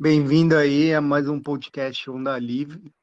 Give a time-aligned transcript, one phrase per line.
[0.00, 2.94] Bem-vindo aí a mais um podcast Onda Livre.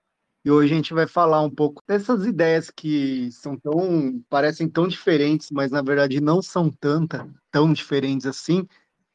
[0.46, 4.88] E hoje a gente vai falar um pouco dessas ideias que são tão, parecem tão
[4.88, 8.66] diferentes, mas na verdade não são tanta, tão diferentes assim,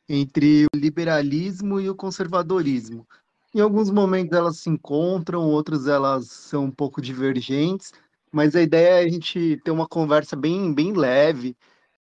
[0.06, 3.08] entre o liberalismo e o conservadorismo.
[3.54, 7.94] Em alguns momentos elas se encontram, outros elas são um pouco divergentes,
[8.30, 11.56] mas a ideia é a gente ter uma conversa bem, bem leve.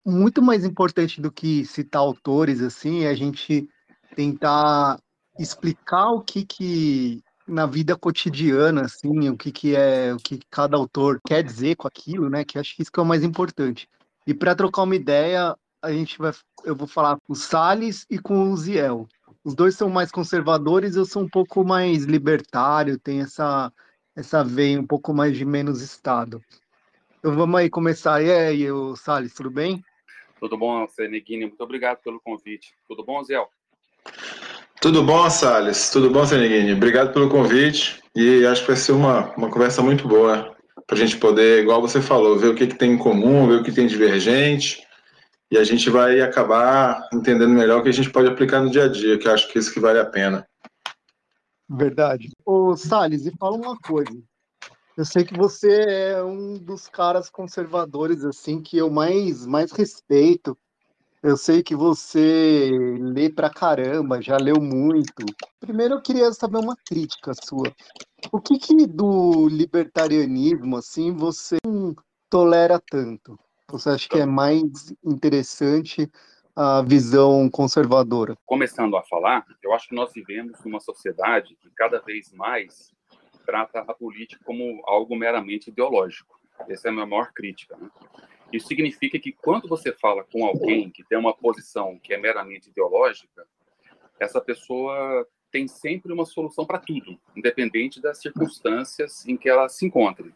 [0.05, 3.69] Muito mais importante do que citar autores assim, é a gente
[4.13, 4.99] tentar
[5.39, 10.77] explicar o que que na vida cotidiana assim, o que que é, o que cada
[10.77, 12.43] autor quer dizer com aquilo, né?
[12.43, 13.89] Que acho que isso que é o mais importante.
[14.27, 16.31] E para trocar uma ideia, a gente vai
[16.63, 19.07] eu vou falar com o Salles e com o Ziel.
[19.43, 23.71] Os dois são mais conservadores, eu sou um pouco mais libertário, tem essa
[24.15, 26.41] essa veia um pouco mais de menos estado.
[27.19, 28.21] Então vamos aí começar.
[28.21, 29.83] E aí, o Salles, tudo bem?
[30.39, 31.45] Tudo bom, Seneguini?
[31.45, 32.73] Muito obrigado pelo convite.
[32.87, 33.49] Tudo bom, Ziel?
[34.81, 35.89] Tudo bom, Salles?
[35.89, 36.71] Tudo bom, Seneguini?
[36.71, 40.55] Obrigado pelo convite e acho que vai ser uma, uma conversa muito boa
[40.87, 43.55] para a gente poder, igual você falou, ver o que, que tem em comum, ver
[43.55, 44.81] o que tem divergente
[45.51, 48.85] e a gente vai acabar entendendo melhor o que a gente pode aplicar no dia
[48.85, 50.47] a dia, que acho que é isso que vale a pena.
[51.69, 52.29] Verdade.
[52.45, 54.17] Ô, Salles, e fala uma coisa.
[54.95, 60.57] Eu sei que você é um dos caras conservadores assim que eu mais, mais respeito
[61.21, 65.25] eu sei que você lê pra caramba, já leu muito.
[65.59, 67.73] Primeiro eu queria saber uma crítica sua.
[68.31, 71.95] O que, que do libertarianismo, assim, você não
[72.29, 73.37] tolera tanto?
[73.69, 76.09] Você acha que é mais interessante
[76.55, 78.35] a visão conservadora?
[78.45, 82.91] Começando a falar, eu acho que nós vivemos numa sociedade que cada vez mais
[83.45, 86.39] trata a política como algo meramente ideológico.
[86.67, 87.77] Essa é a minha maior crítica.
[87.77, 87.89] Né?
[88.51, 92.69] Isso significa que quando você fala com alguém que tem uma posição que é meramente
[92.69, 93.45] ideológica,
[94.19, 99.85] essa pessoa tem sempre uma solução para tudo, independente das circunstâncias em que ela se
[99.85, 100.33] encontre.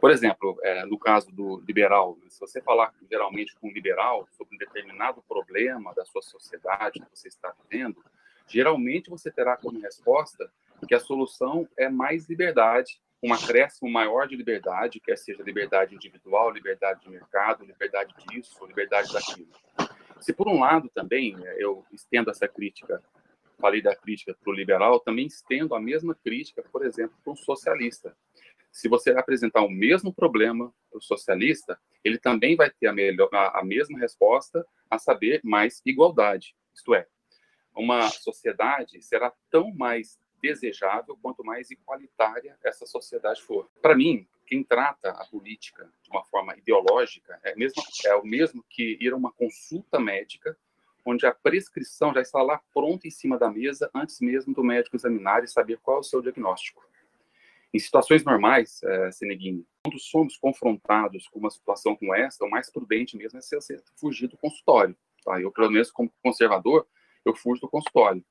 [0.00, 4.54] Por exemplo, é, no caso do liberal, se você falar geralmente com um liberal sobre
[4.54, 8.04] um determinado problema da sua sociedade que você está vivendo,
[8.46, 10.50] geralmente você terá como resposta
[10.86, 16.50] que a solução é mais liberdade um acréscimo maior de liberdade, quer seja liberdade individual,
[16.50, 19.48] liberdade de mercado, liberdade disso, liberdade daquilo.
[20.20, 23.02] Se por um lado também né, eu estendo essa crítica,
[23.58, 27.36] falei da crítica para o liberal, também estendo a mesma crítica, por exemplo, para um
[27.36, 28.14] socialista.
[28.70, 33.30] Se você apresentar o mesmo problema para o socialista, ele também vai ter a, melhor,
[33.32, 36.54] a, a mesma resposta, a saber, mais igualdade.
[36.74, 37.06] Isto é,
[37.74, 43.70] uma sociedade será tão mais desejável quanto mais igualitária essa sociedade for.
[43.80, 48.62] Para mim, quem trata a política de uma forma ideológica é, mesmo, é o mesmo
[48.68, 50.54] que ir a uma consulta médica
[51.06, 54.96] onde a prescrição já está lá pronta em cima da mesa antes mesmo do médico
[54.96, 56.86] examinar e saber qual é o seu diagnóstico.
[57.72, 62.70] Em situações normais, é, Seneguini, quando somos confrontados com uma situação como essa, o mais
[62.70, 64.96] prudente mesmo é ser, ser fugir do consultório.
[65.24, 65.40] Tá?
[65.40, 66.86] Eu, pelo menos, como conservador,
[67.24, 68.24] eu fujo do consultório.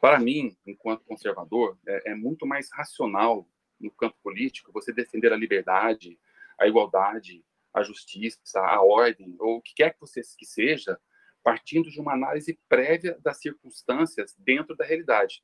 [0.00, 3.48] Para mim, enquanto conservador, é, é, muito mais racional
[3.80, 6.18] no campo político você defender a liberdade,
[6.58, 10.98] a igualdade, a justiça, a ordem, ou o que quer que você que seja,
[11.42, 15.42] partindo de uma análise prévia das circunstâncias dentro da realidade.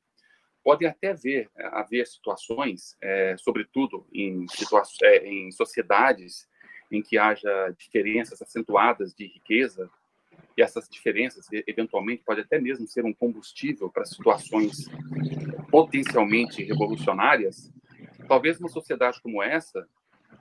[0.63, 6.47] Podem até haver, é, haver situações, é, sobretudo em, situa é, em sociedades
[6.91, 9.89] em que haja diferenças acentuadas de riqueza,
[10.61, 14.85] essas diferenças eventualmente pode até mesmo ser um combustível para situações
[15.69, 17.71] potencialmente revolucionárias,
[18.27, 19.87] talvez uma sociedade como essa,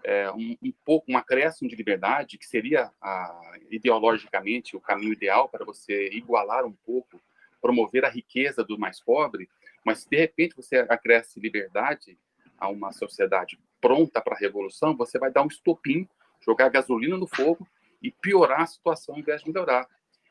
[0.04, 5.48] é, um, um, pouco um acréscimo de liberdade, que seria a, ideologicamente o caminho ideal
[5.48, 7.20] para você igualar um pouco,
[7.60, 9.48] promover a riqueza do mais pobre,
[9.84, 12.18] mas se de repente você acresce liberdade
[12.58, 16.08] a uma sociedade pronta para a revolução, você vai dar um estopim,
[16.40, 17.66] jogar gasolina no fogo
[18.02, 19.86] e piorar a situação ao invés de melhorar.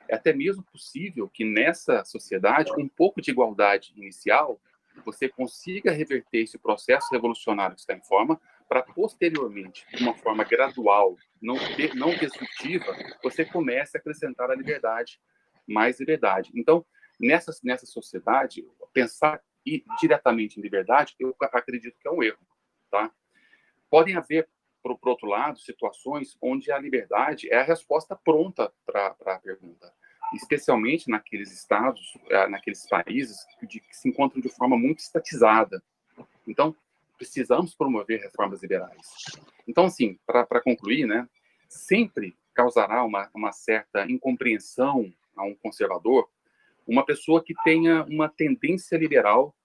[0.09, 4.59] É até mesmo possível que nessa sociedade, com um pouco de igualdade inicial,
[5.05, 10.43] você consiga reverter esse processo revolucionário que está em forma, para posteriormente, de uma forma
[10.43, 11.55] gradual, não,
[11.95, 12.85] não destrutiva,
[13.23, 15.21] você comece a acrescentar a liberdade,
[15.67, 16.51] mais liberdade.
[16.55, 16.85] Então,
[17.19, 19.41] nessa, nessa sociedade, pensar
[19.99, 22.39] diretamente em liberdade, eu acredito que é um erro.
[22.89, 23.11] Tá?
[23.89, 24.49] Podem haver
[24.81, 29.93] por, por outro lado, situações onde a liberdade é a resposta pronta para a pergunta,
[30.33, 35.81] especialmente naqueles estados, eh, naqueles países que, se encontram de forma muito estatizada.
[36.47, 36.75] Então,
[37.17, 39.07] precisamos promover reformas liberais.
[39.67, 41.27] Então, assim, para concluir, né,
[41.67, 46.29] sempre causará uma, uma certa incompreensão a um conservador
[46.89, 49.55] uma pessoa que tenha uma tendência liberal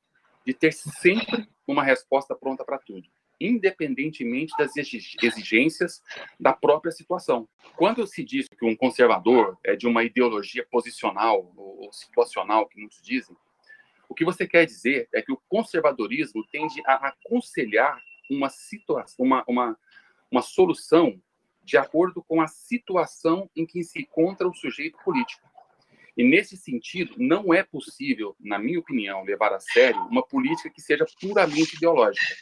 [0.44, 3.08] de ter sempre uma resposta pronta para tudo,
[3.44, 6.02] independentemente das exigências
[6.40, 7.48] da própria situação.
[7.76, 13.02] Quando se diz que um conservador é de uma ideologia posicional ou situacional, que muitos
[13.02, 13.36] dizem,
[14.08, 18.00] o que você quer dizer é que o conservadorismo tende a aconselhar
[18.30, 19.78] uma situação, uma, uma,
[20.30, 21.20] uma solução
[21.62, 25.48] de acordo com a situação em que se encontra o sujeito político.
[26.16, 30.80] E nesse sentido, não é possível, na minha opinião, levar a sério uma política que
[30.80, 32.36] seja puramente ideológica,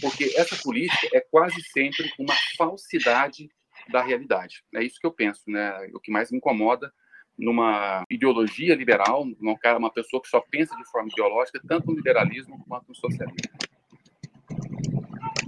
[0.00, 3.48] porque essa política é quase sempre uma falsidade
[3.90, 4.62] da realidade.
[4.74, 5.72] É isso que eu penso, né?
[5.94, 6.92] O que mais me incomoda
[7.38, 11.96] numa ideologia liberal, num cara, uma pessoa que só pensa de forma ideológica, tanto no
[11.96, 13.38] liberalismo quanto no socialismo.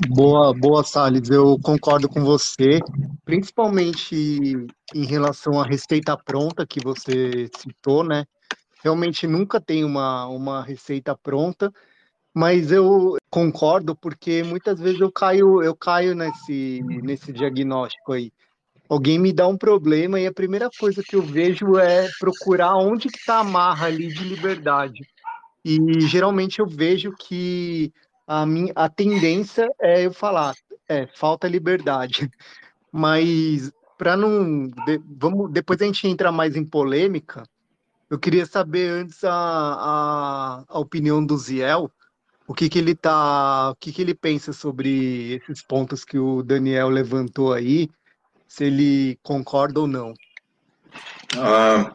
[0.08, 1.28] Boa, boa, Salles.
[1.28, 2.80] Eu concordo com você,
[3.24, 4.56] principalmente
[4.94, 8.24] em relação à receita pronta que você citou, né?
[8.82, 11.72] Realmente nunca tem uma, uma receita pronta,
[12.34, 18.32] mas eu concordo porque muitas vezes eu caio, eu caio nesse, nesse diagnóstico aí.
[18.88, 23.08] Alguém me dá um problema e a primeira coisa que eu vejo é procurar onde
[23.08, 25.00] que está a marra ali de liberdade.
[25.64, 27.92] E geralmente eu vejo que
[28.26, 30.54] a minha a tendência é eu falar,
[30.88, 32.30] é, falta liberdade.
[32.92, 37.44] Mas para não, de, vamos, depois a gente entra mais em polêmica.
[38.10, 41.90] Eu queria saber antes a, a, a opinião do Ziel,
[42.46, 46.42] o que, que ele tá, o que, que ele pensa sobre esses pontos que o
[46.42, 47.88] Daniel levantou aí,
[48.46, 50.12] se ele concorda ou não.
[51.38, 51.94] Ah,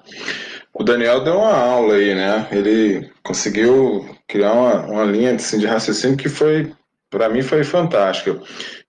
[0.73, 2.47] o Daniel deu uma aula aí, né?
[2.51, 6.73] Ele conseguiu criar uma, uma linha assim, de raciocínio que foi,
[7.09, 8.41] para mim, foi fantástica.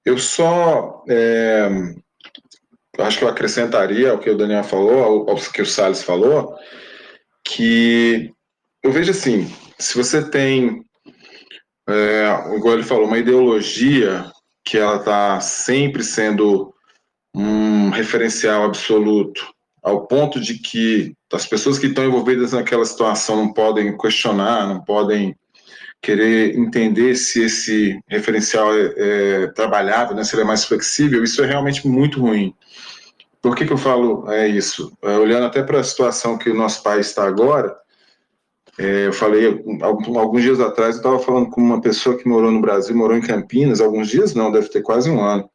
[0.05, 1.69] Eu só é,
[2.99, 6.57] acho que eu acrescentaria ao que o Daniel falou, ao, ao que o Salles falou,
[7.45, 8.33] que
[8.83, 10.85] eu vejo assim, se você tem,
[11.89, 14.31] é, igual ele falou, uma ideologia
[14.65, 16.75] que ela está sempre sendo
[17.35, 19.47] um referencial absoluto
[19.83, 24.85] ao ponto de que as pessoas que estão envolvidas naquela situação não podem questionar, não
[24.85, 25.35] podem
[26.03, 31.43] querer entender se esse referencial é, é trabalhável, né, se ele é mais flexível, isso
[31.43, 32.55] é realmente muito ruim.
[33.41, 34.93] Por que, que eu falo é isso?
[35.03, 37.75] É, olhando até para a situação que o nosso país está agora,
[38.79, 39.61] é, eu falei,
[40.17, 43.21] alguns dias atrás, eu estava falando com uma pessoa que morou no Brasil, morou em
[43.21, 45.51] Campinas, alguns dias não, deve ter quase um ano,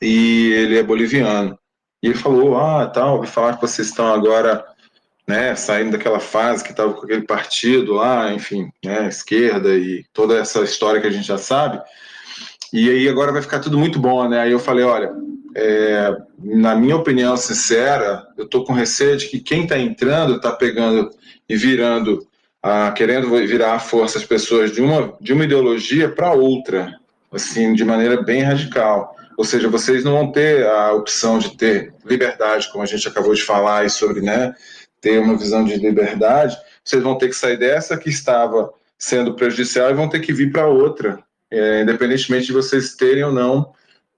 [0.00, 1.58] e ele é boliviano.
[2.02, 4.64] E ele falou, ah, tal, ouvi falar que vocês estão agora,
[5.26, 10.38] né, saindo daquela fase que estava com aquele partido lá, enfim, né, esquerda e toda
[10.38, 11.82] essa história que a gente já sabe.
[12.72, 14.40] E aí agora vai ficar tudo muito bom, né?
[14.40, 15.10] Aí eu falei, olha,
[15.56, 20.52] é, na minha opinião sincera, eu estou com receio de que quem está entrando está
[20.52, 21.10] pegando
[21.48, 22.27] e virando,
[22.62, 26.94] ah, querendo virar a força as pessoas de uma, de uma ideologia para outra,
[27.32, 29.14] assim, de maneira bem radical.
[29.36, 33.34] Ou seja, vocês não vão ter a opção de ter liberdade, como a gente acabou
[33.34, 34.52] de falar sobre, né,
[35.00, 36.56] ter uma visão de liberdade.
[36.84, 40.50] Vocês vão ter que sair dessa que estava sendo prejudicial e vão ter que vir
[40.50, 43.72] para outra, é, independentemente de vocês terem ou não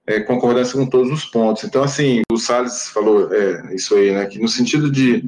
[0.07, 1.63] é, concordância com todos os pontos.
[1.63, 5.23] Então, assim, o Salles falou é, isso aí, né, que no sentido de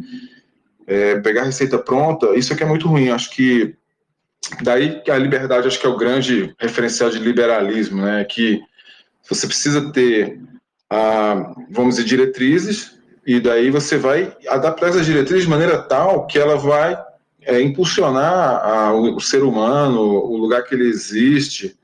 [0.87, 3.09] é, pegar receita pronta, isso aqui é muito ruim.
[3.09, 3.75] Acho que
[4.61, 8.61] daí que a liberdade acho que é o grande referencial de liberalismo, né, que
[9.27, 10.39] você precisa ter,
[10.89, 16.37] ah, vamos dizer, diretrizes, e daí você vai adaptar essas diretrizes de maneira tal que
[16.37, 17.01] ela vai
[17.41, 21.77] é, impulsionar a, o, o, ser humano, o lugar que ele existe,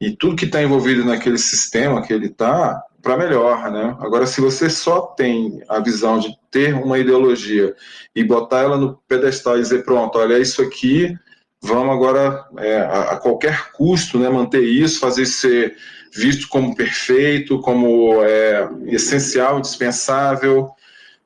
[0.00, 3.96] e tudo que está envolvido naquele sistema que ele está, para melhor, né?
[4.00, 7.74] Agora, se você só tem a visão de ter uma ideologia
[8.14, 11.16] e botar ela no pedestal e dizer, pronto, olha isso aqui,
[11.62, 15.76] vamos agora, é, a, a, qualquer custo, né, manter isso, fazer ser
[16.12, 20.70] visto como perfeito, como é, essencial, indispensável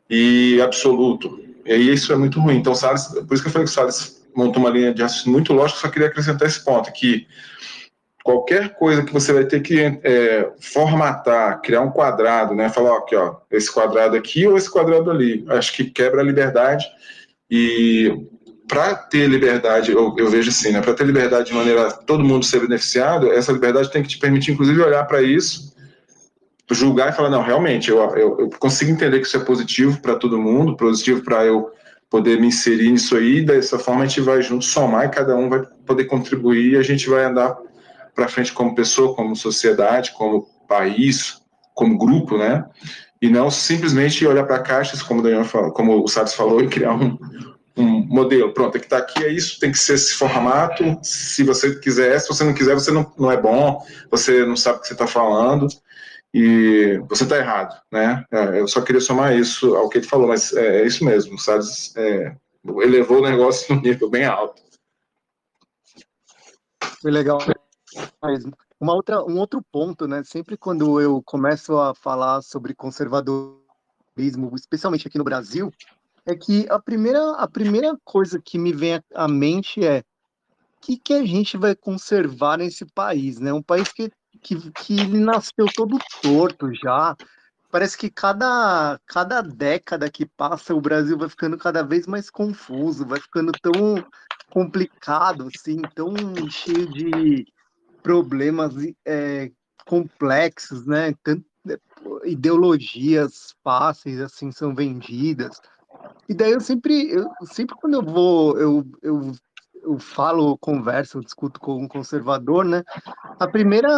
[0.09, 1.41] e absoluto.
[1.65, 2.57] E isso é muito ruim.
[2.57, 5.33] Então, Salles, por isso que eu falei que o Salles montou uma linha de raciocínio
[5.33, 7.27] muito lógica, só queria acrescentar esse ponto, que
[8.25, 12.97] qualquer coisa que você vai ter que é, formatar, criar um quadrado, né, falar, ó,
[12.97, 16.87] aqui, ó, esse quadrado aqui ou esse quadrado ali, acho que quebra a liberdade.
[17.51, 18.27] E
[18.67, 22.47] para ter liberdade, eu, eu, vejo assim, né, para ter liberdade de maneira todo mundo
[22.47, 25.75] ser beneficiado, essa liberdade tem que te permitir, inclusive, olhar para isso,
[26.71, 30.17] julgar e falar, não, realmente, eu, eu, eu consigo entender que isso é positivo para
[30.17, 31.71] todo mundo, positivo para eu
[32.09, 35.51] poder me inserir nisso aí, dessa forma a gente vai junto somar e cada um
[35.51, 37.55] vai poder contribuir e a gente vai andar
[38.15, 41.41] para frente como pessoa, como sociedade, como país,
[41.75, 42.65] como grupo, né?
[43.21, 46.69] E não simplesmente olhar para caixas, como o Daniel falou, como o Salles falou, e
[46.69, 47.19] criar um,
[47.77, 51.43] um modelo, pronto, é que está aqui, é isso, tem que ser esse formato, se
[51.43, 54.81] você quiser, se você não quiser, você não, não é bom, você não sabe o
[54.81, 55.67] que você está falando,
[56.33, 58.25] e você está errado, né?
[58.33, 61.39] É, eu só queria somar isso ao que ele falou, mas é, é isso mesmo,
[61.39, 61.65] sabe?
[61.97, 62.35] É,
[62.83, 64.63] elevou o negócio num nível bem alto.
[67.01, 67.39] Foi legal
[68.23, 68.53] mesmo.
[68.81, 70.23] Uma outra, um outro ponto, né?
[70.25, 75.73] Sempre quando eu começo a falar sobre conservadorismo, especialmente aqui no Brasil,
[76.27, 80.99] é que a primeira, a primeira coisa que me vem à mente é o que,
[80.99, 83.53] que a gente vai conservar nesse país, né?
[83.53, 84.11] Um país que,
[84.43, 87.17] que, que ele nasceu todo torto já.
[87.71, 93.07] Parece que cada, cada década que passa o Brasil vai ficando cada vez mais confuso,
[93.07, 94.05] vai ficando tão
[94.51, 96.15] complicado, assim, tão
[96.51, 97.47] cheio de
[98.05, 98.75] problemas
[99.07, 99.51] é,
[99.87, 101.15] complexos, né?
[101.25, 101.45] Tanto,
[102.25, 105.59] ideologias fáceis assim são vendidas.
[106.29, 109.33] E daí eu sempre, eu, sempre quando eu vou, eu, eu,
[109.83, 112.83] eu falo, converso, eu discuto com um conservador, né?
[113.41, 113.89] A primeira,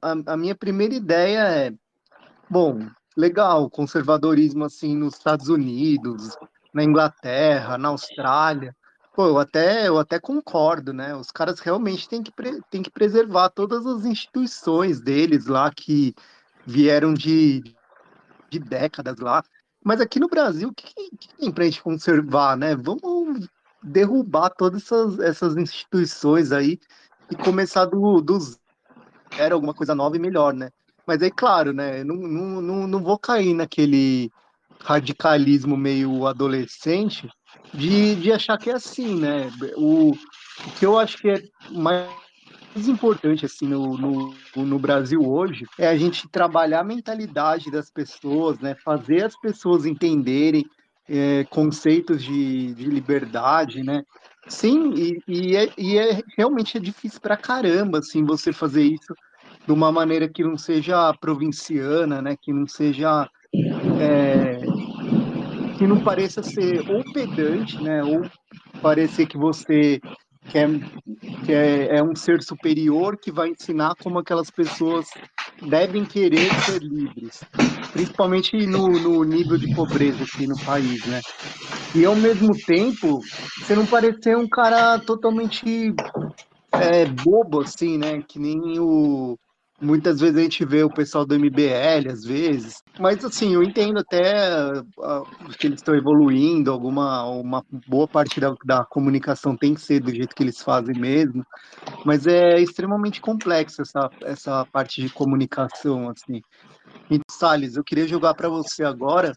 [0.00, 1.74] a, a minha primeira ideia é,
[2.48, 2.78] bom,
[3.16, 6.36] legal, conservadorismo assim nos Estados Unidos,
[6.72, 8.74] na Inglaterra, na Austrália.
[9.18, 11.12] Pô, eu até, eu até concordo, né?
[11.16, 12.30] Os caras realmente têm que,
[12.70, 16.14] têm que preservar todas as instituições deles lá que
[16.64, 17.74] vieram de,
[18.48, 19.42] de décadas lá.
[19.84, 22.76] Mas aqui no Brasil, o que, que tem para a gente conservar, né?
[22.76, 23.48] Vamos
[23.82, 26.78] derrubar todas essas, essas instituições aí
[27.28, 28.38] e começar do, do
[29.34, 30.70] zero, alguma coisa nova e melhor, né?
[31.04, 32.04] Mas aí, claro, né?
[32.04, 34.30] Não, não, não, não vou cair naquele
[34.80, 37.28] radicalismo meio adolescente
[37.72, 39.50] de, de achar que é assim, né?
[39.76, 42.08] O, o que eu acho que é mais
[42.86, 48.58] importante assim no, no, no, Brasil hoje é a gente trabalhar a mentalidade das pessoas,
[48.60, 48.74] né?
[48.84, 50.64] Fazer as pessoas entenderem
[51.08, 54.04] é, conceitos de, de liberdade, né?
[54.48, 59.14] Sim, e, e, é, e é realmente é difícil para caramba assim você fazer isso
[59.66, 62.36] de uma maneira que não seja provinciana, né?
[62.40, 63.28] Que não seja
[64.00, 64.60] é,
[65.78, 68.02] que não pareça ser ou pedante, né?
[68.02, 68.28] Ou
[68.82, 70.00] parecer que você
[70.48, 70.66] que, é,
[71.44, 75.06] que é, é, um ser superior que vai ensinar como aquelas pessoas
[75.62, 77.44] devem querer ser livres,
[77.92, 81.20] principalmente no, no nível de pobreza aqui no país, né?
[81.94, 83.20] E ao mesmo tempo,
[83.58, 85.94] você não parecer um cara totalmente
[86.72, 88.22] é, bobo, assim, né?
[88.26, 89.38] Que nem o,
[89.80, 94.00] Muitas vezes a gente vê o pessoal do MBL, às vezes, mas assim, eu entendo
[94.00, 95.24] até uh,
[95.56, 100.12] que eles estão evoluindo, alguma uma boa parte da, da comunicação tem que ser do
[100.12, 101.46] jeito que eles fazem mesmo,
[102.04, 106.42] mas é extremamente complexo essa, essa parte de comunicação, assim.
[107.08, 109.32] E, Salles, eu queria jogar para você agora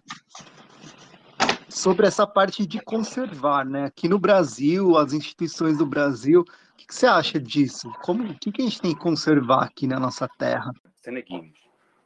[1.70, 3.86] sobre essa parte de conservar, né?
[3.86, 6.44] Aqui no Brasil, as instituições do Brasil,
[6.82, 7.92] que, que você acha disso?
[8.02, 10.72] Como, o que, que a gente tem que conservar aqui na nossa terra?
[10.96, 11.54] Seneguinho,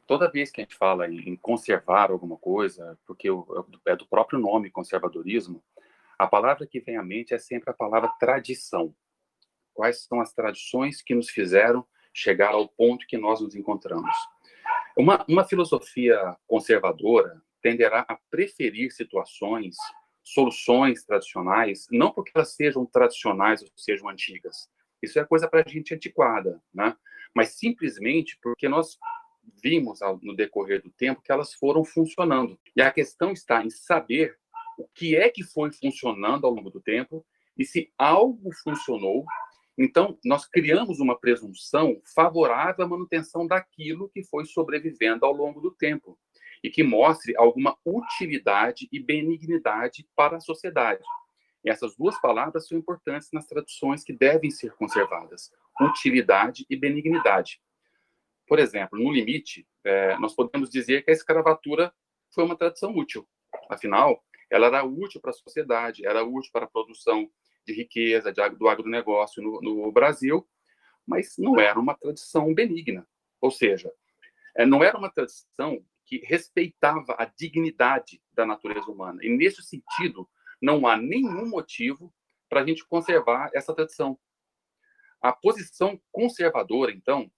[0.06, 3.28] toda vez que a gente fala em conservar alguma coisa, porque
[3.86, 5.62] é do próprio nome conservadorismo,
[6.18, 8.94] a palavra que vem à mente é sempre a palavra tradição.
[9.74, 14.14] Quais são as tradições que nos fizeram chegar ao ponto que nós nos encontramos?
[14.96, 19.76] Uma, uma filosofia conservadora tenderá a preferir situações
[20.26, 24.68] soluções tradicionais, não porque elas sejam tradicionais ou sejam antigas.
[25.00, 26.96] Isso é coisa para a gente antiquada, né?
[27.32, 28.98] Mas simplesmente porque nós
[29.62, 32.58] vimos no decorrer do tempo que elas foram funcionando.
[32.74, 34.36] E a questão está em saber
[34.76, 37.24] o que é que foi funcionando ao longo do tempo
[37.56, 39.24] e se algo funcionou,
[39.78, 45.70] então nós criamos uma presunção favorável à manutenção daquilo que foi sobrevivendo ao longo do
[45.70, 46.18] tempo
[46.66, 51.04] e que mostre alguma utilidade e benignidade para a sociedade.
[51.64, 57.60] Essas duas palavras são importantes nas traduções que devem ser conservadas: utilidade e benignidade.
[58.48, 61.94] Por exemplo, no limite, é, nós podemos dizer que a escravatura
[62.34, 63.28] foi uma tradição útil.
[63.70, 64.20] Afinal,
[64.50, 67.30] ela era útil para a sociedade, era útil para a produção
[67.64, 70.44] de riqueza, de, do agronegócio no, no Brasil,
[71.06, 73.06] mas não era uma tradição benigna.
[73.40, 73.92] Ou seja,
[74.56, 79.18] é, não era uma tradição que respeitava a dignidade da natureza humana.
[79.22, 80.28] E, nesse sentido,
[80.62, 82.14] não há nenhum motivo
[82.48, 84.18] para a gente conservar essa tradição.
[85.20, 87.30] A posição conservadora, então,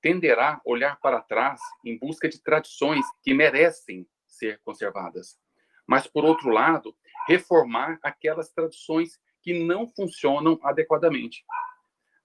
[0.00, 5.38] tenderá a olhar para trás em busca de tradições que merecem ser conservadas.
[5.86, 6.96] Mas, por outro lado,
[7.28, 11.44] reformar aquelas tradições que não funcionam adequadamente.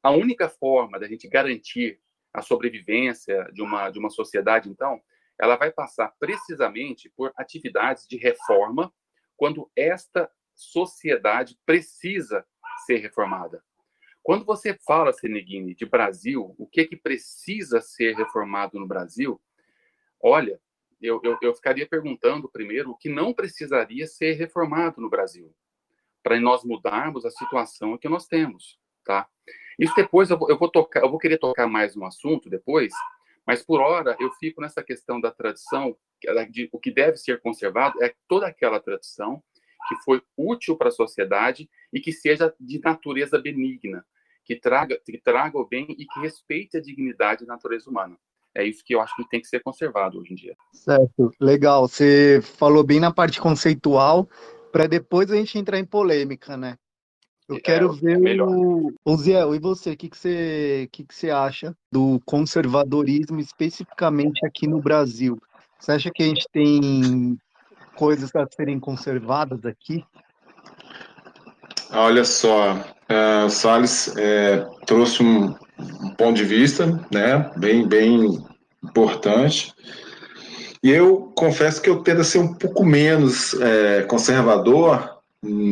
[0.01, 1.99] A única forma da gente garantir
[2.33, 5.01] a sobrevivência de uma, de uma sociedade, então,
[5.39, 8.93] ela vai passar precisamente por atividades de reforma
[9.37, 12.45] quando esta sociedade precisa
[12.85, 13.63] ser reformada.
[14.21, 19.41] Quando você fala, Seneguini, de Brasil, o que, que precisa ser reformado no Brasil,
[20.21, 20.59] olha,
[21.01, 25.55] eu, eu, eu ficaria perguntando primeiro o que não precisaria ser reformado no Brasil,
[26.21, 29.27] para nós mudarmos a situação que nós temos, tá?
[29.79, 32.93] Isso depois eu vou, eu vou tocar, eu vou querer tocar mais no assunto depois,
[33.49, 35.97] mas por hora eu fico nessa questão da tradição,
[36.51, 39.41] de, o que deve ser conservado é toda aquela tradição
[39.87, 44.05] que foi útil para a sociedade e que seja de natureza benigna,
[44.45, 48.15] que traga, que traga o bem e que respeite a dignidade da natureza humana.
[48.53, 50.55] É isso que eu acho que tem que ser conservado hoje em dia.
[50.71, 51.87] Certo, legal.
[51.87, 54.29] Você falou bem na parte conceitual,
[54.71, 56.77] para depois a gente entrar em polêmica, né?
[57.49, 58.93] Eu é, quero ver é o...
[59.03, 64.45] o Ziel, e você, o que, que, você, que, que você acha do conservadorismo especificamente
[64.45, 65.41] aqui no Brasil?
[65.79, 67.39] Você acha que a gente tem
[67.95, 70.05] coisas a serem conservadas aqui?
[71.91, 78.37] Olha só, uh, o Salles é, trouxe um, um, ponto de vista, né, bem, bem
[78.83, 79.73] importante.
[80.83, 85.17] E eu confesso que eu tendo a ser um pouco menos é, conservador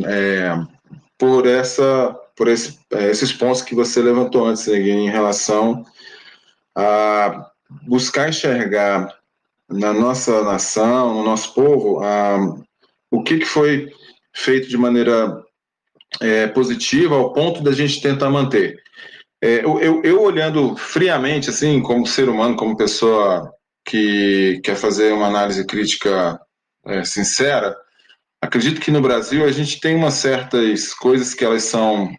[0.06, 0.58] é,
[1.18, 5.86] por essa, por esse, é, esses pontos que você levantou antes, né, em relação
[6.76, 7.50] a
[7.82, 9.18] buscar enxergar
[9.70, 12.38] na nossa nação, no nosso povo, a,
[13.12, 13.92] o que, que foi
[14.34, 15.44] feito de maneira
[16.22, 18.82] é, positiva ao ponto da gente tentar manter.
[19.42, 23.52] É, eu, eu, eu, olhando friamente, assim, como ser humano, como pessoa
[23.86, 26.40] que quer fazer uma análise crítica
[26.86, 27.76] é, sincera,
[28.42, 32.14] acredito que no Brasil a gente tem umas certas coisas que elas são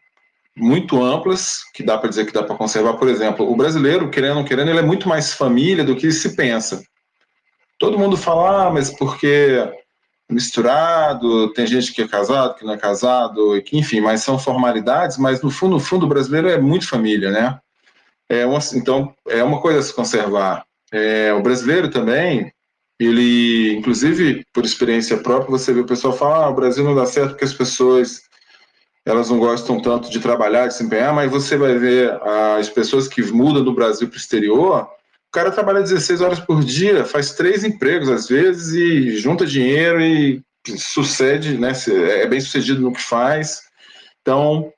[0.57, 2.95] muito amplas, que dá para dizer que dá para conservar.
[2.95, 6.11] Por exemplo, o brasileiro, querendo ou não querendo, ele é muito mais família do que
[6.11, 6.83] se pensa.
[7.79, 9.73] Todo mundo fala, ah, mas porque
[10.31, 15.17] misturado, tem gente que é casado, que não é casado, que, enfim, mas são formalidades,
[15.17, 17.59] mas no fundo, no fundo, o brasileiro é muito família, né?
[18.29, 20.67] É uma, então, é uma coisa a se conservar.
[20.93, 22.53] É, o brasileiro também,
[22.99, 27.07] ele, inclusive, por experiência própria, você vê o pessoal falar, ah, o Brasil não dá
[27.07, 28.23] certo porque as pessoas
[29.07, 32.13] elas não gostam tanto de trabalhar, de se empenhar, mas você vai ver
[32.59, 34.83] as pessoas que mudam do Brasil para o exterior,
[35.29, 40.01] o cara trabalha 16 horas por dia, faz três empregos às vezes e junta dinheiro
[40.01, 40.43] e
[40.77, 41.73] sucede, né?
[42.21, 43.63] É bem sucedido no que faz.
[44.21, 44.73] Então,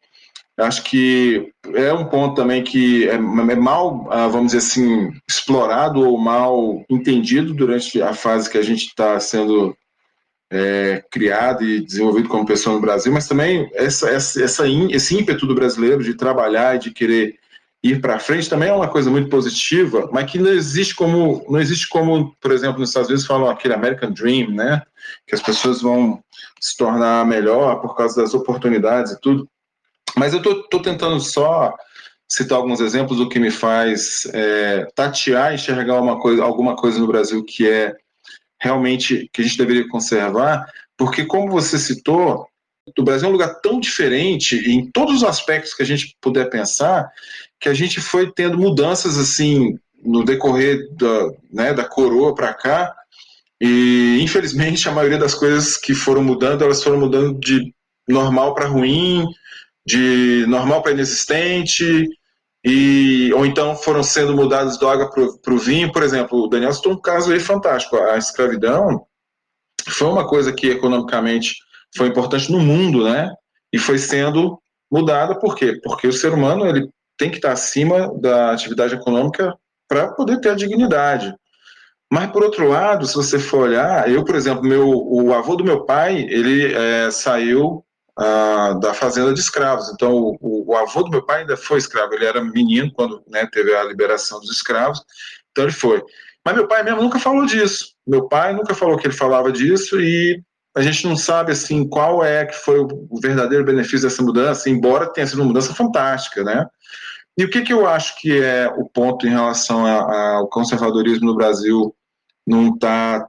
[0.60, 6.00] acho que é um ponto também que é, é mal, ah, vamos dizer assim, explorado
[6.00, 9.76] ou mal entendido durante a fase que a gente está sendo
[10.50, 15.46] é, criado e desenvolvido como pessoa no Brasil, mas também essa, essa, essa, esse ímpeto
[15.46, 17.38] do brasileiro de trabalhar e de querer
[17.82, 21.60] ir para frente também é uma coisa muito positiva, mas que não existe como, não
[21.60, 24.82] existe como, por exemplo, nos Estados Unidos falam aquele American Dream, né?
[25.26, 26.22] Que as pessoas vão
[26.60, 29.48] se tornar melhor por causa das oportunidades e tudo.
[30.16, 31.74] Mas eu tô, tentando só
[32.28, 37.06] citar alguns exemplos do que me faz é, tatear, enxergar uma coisa, alguma coisa no
[37.06, 37.94] Brasil que é
[38.60, 42.46] realmente que a gente deveria conservar, porque como você citou,
[42.98, 46.50] o Brasil é um lugar tão diferente em todos os aspectos que a gente puder
[46.50, 47.08] pensar,
[47.58, 52.94] que a gente foi tendo mudanças assim no decorrer da, né, da coroa para cá,
[53.60, 57.74] e infelizmente a maioria das coisas que foram mudando, elas foram mudando de
[58.08, 59.26] normal para ruim,
[59.90, 62.08] de normal para inexistente,
[62.64, 65.90] e, ou então foram sendo mudadas do água para o vinho.
[65.92, 67.96] Por exemplo, o Daniel citou um caso aí fantástico.
[67.96, 69.04] A escravidão
[69.88, 71.56] foi uma coisa que economicamente
[71.96, 73.30] foi importante no mundo, né?
[73.72, 75.80] E foi sendo mudada, por quê?
[75.82, 79.54] Porque o ser humano ele tem que estar acima da atividade econômica
[79.88, 81.34] para poder ter a dignidade.
[82.12, 85.64] Mas, por outro lado, se você for olhar, eu, por exemplo, meu, o avô do
[85.64, 87.84] meu pai, ele é, saiu
[88.80, 89.90] da fazenda de escravos.
[89.90, 92.14] Então, o, o, avô do meu pai ainda foi escravo.
[92.14, 95.02] Ele era menino quando né, teve a liberação dos escravos.
[95.50, 96.02] Então, ele foi.
[96.44, 97.94] Mas meu pai mesmo nunca falou disso.
[98.06, 100.42] Meu pai nunca falou que ele falava disso e
[100.76, 105.12] a gente não sabe assim qual é que foi o verdadeiro benefício dessa mudança, embora
[105.12, 106.66] tenha sido uma mudança fantástica, né?
[107.36, 111.36] E o que, que eu acho que é o ponto em relação ao conservadorismo no
[111.36, 111.94] Brasil
[112.46, 113.26] não está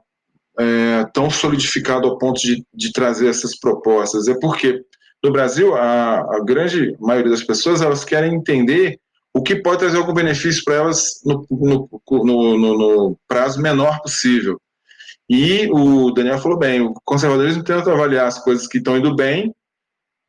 [0.58, 4.28] é, tão solidificado ao ponto de, de, trazer essas propostas?
[4.28, 4.84] É porque
[5.22, 8.98] no Brasil a, a, grande maioria das pessoas elas querem entender
[9.34, 11.88] o que pode trazer algum benefício para elas no, no,
[12.24, 14.60] no, no, prazo menor possível.
[15.28, 19.54] E o Daniel falou bem, o conservadorismo tenta avaliar as coisas que estão indo bem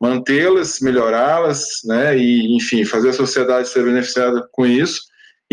[0.03, 5.01] mantê-las, melhorá-las, né, e enfim, fazer a sociedade ser beneficiada com isso.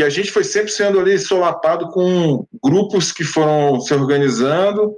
[0.01, 4.97] E a gente foi sempre sendo ali solapado com grupos que foram se organizando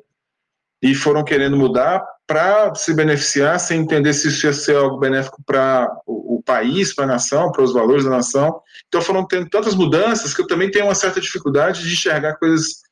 [0.80, 5.42] e foram querendo mudar para se beneficiar, sem entender se isso ia ser algo benéfico
[5.44, 8.60] para o, o, país, para a nação, para os valores da nação.
[8.86, 12.82] Então foram tendo tantas mudanças que eu também tenho uma certa dificuldade de enxergar coisas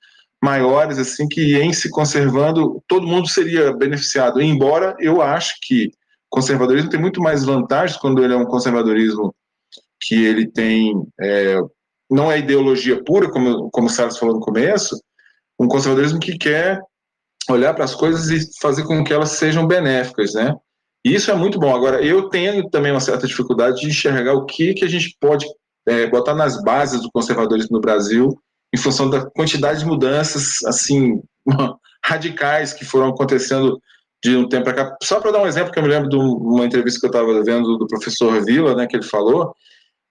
[0.43, 4.43] maiores, assim, que em se conservando, todo mundo seria beneficiado.
[4.43, 5.93] Embora eu acho que
[6.29, 9.33] conservadorismo tem muito mais vantagens quando ele é um conservadorismo
[10.01, 11.57] que ele tem, é,
[12.11, 15.01] não é ideologia pura, como, como o Salles falou no começo,
[15.59, 16.81] um conservadorismo que quer
[17.49, 20.55] olhar para as coisas e fazer com que elas sejam benéficas, né?
[21.05, 21.75] E isso é muito bom.
[21.75, 25.47] Agora, eu tenho também uma certa dificuldade de enxergar o que, que a gente pode
[25.87, 28.39] é, botar nas bases do conservadorismo no Brasil,
[28.75, 31.23] em função da quantidade de mudanças, assim,
[32.05, 33.81] radicais que foram acontecendo
[34.23, 34.97] de um tempo para cá.
[35.03, 37.43] Só para dar um exemplo, que eu me lembro de uma entrevista que eu estava
[37.43, 39.55] vendo do professor Vila, né, que ele falou,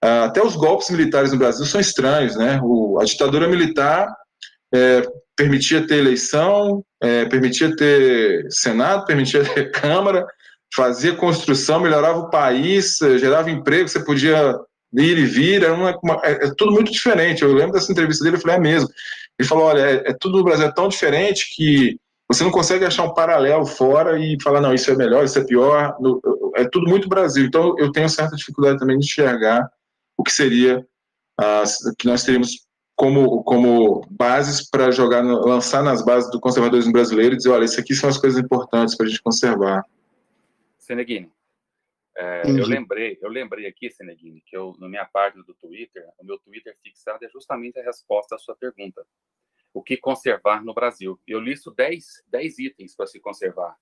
[0.02, 2.58] até os golpes militares no Brasil são estranhos, né?
[2.62, 4.08] O, a ditadura militar
[4.72, 5.02] é,
[5.36, 10.26] permitia ter eleição, é, permitia ter Senado, permitia ter Câmara,
[10.74, 14.54] fazia construção, melhorava o país, gerava emprego, você podia
[14.92, 17.42] ir e vir, era uma, uma é, é, tudo muito diferente.
[17.42, 18.88] Eu lembro dessa entrevista dele, eu falei, é mesmo.
[19.38, 21.96] Ele falou, olha, é, é, tudo no Brasil é tão diferente que
[22.28, 25.44] você não consegue achar um paralelo fora e falar, não, isso é melhor, isso é
[25.44, 25.96] pior.
[26.00, 26.20] No,
[26.54, 27.44] é tudo muito Brasil.
[27.44, 29.68] Então, eu tenho certa dificuldade também de enxergar
[30.20, 30.86] o que seria,
[31.40, 37.34] uh, que nós teríamos como, como bases para jogar, lançar nas bases do conservadorismo brasileiro
[37.34, 39.82] e dizer, olha, isso aqui são as coisas importantes para a gente conservar.
[40.76, 41.32] Seneguini,
[42.14, 46.26] é, eu lembrei, eu lembrei aqui, Seneguini, que eu, na minha página do Twitter, o
[46.26, 49.06] meu Twitter fixado é justamente a resposta à sua pergunta.
[49.72, 51.18] O que conservar no Brasil?
[51.26, 53.74] Eu listo 10, 10 itens para se conservar.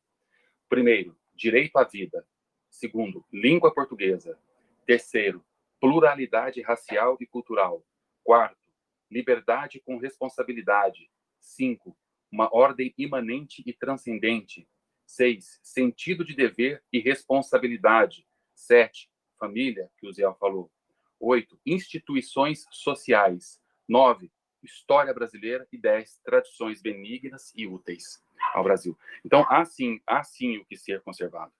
[0.68, 2.24] Primeiro, direito à vida.
[2.70, 4.38] Segundo, língua portuguesa.
[4.86, 5.44] Terceiro,
[5.80, 7.84] pluralidade racial e cultural.
[8.24, 8.72] Quarto,
[9.10, 11.10] liberdade com responsabilidade.
[11.40, 11.96] 5.
[12.30, 14.68] Uma ordem imanente e transcendente.
[15.06, 15.60] 6.
[15.62, 18.26] Sentido de dever e responsabilidade.
[18.54, 19.10] 7.
[19.38, 20.70] Família, que o Zé falou.
[21.18, 21.58] 8.
[21.64, 23.60] Instituições sociais.
[23.88, 24.30] 9.
[24.62, 25.66] História brasileira.
[25.72, 26.20] E 10.
[26.24, 28.98] Tradições benignas e úteis ao Brasil.
[29.24, 31.52] Então, há sim, há sim o que ser conservado.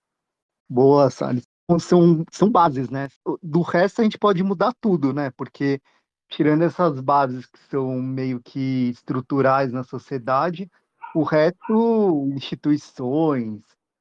[0.68, 1.48] Boa, Salles.
[1.78, 3.08] São, são bases, né?
[3.42, 5.30] Do resto a gente pode mudar tudo, né?
[5.36, 5.80] Porque
[6.28, 10.70] tirando essas bases que são meio que estruturais na sociedade,
[11.14, 13.60] o resto, instituições,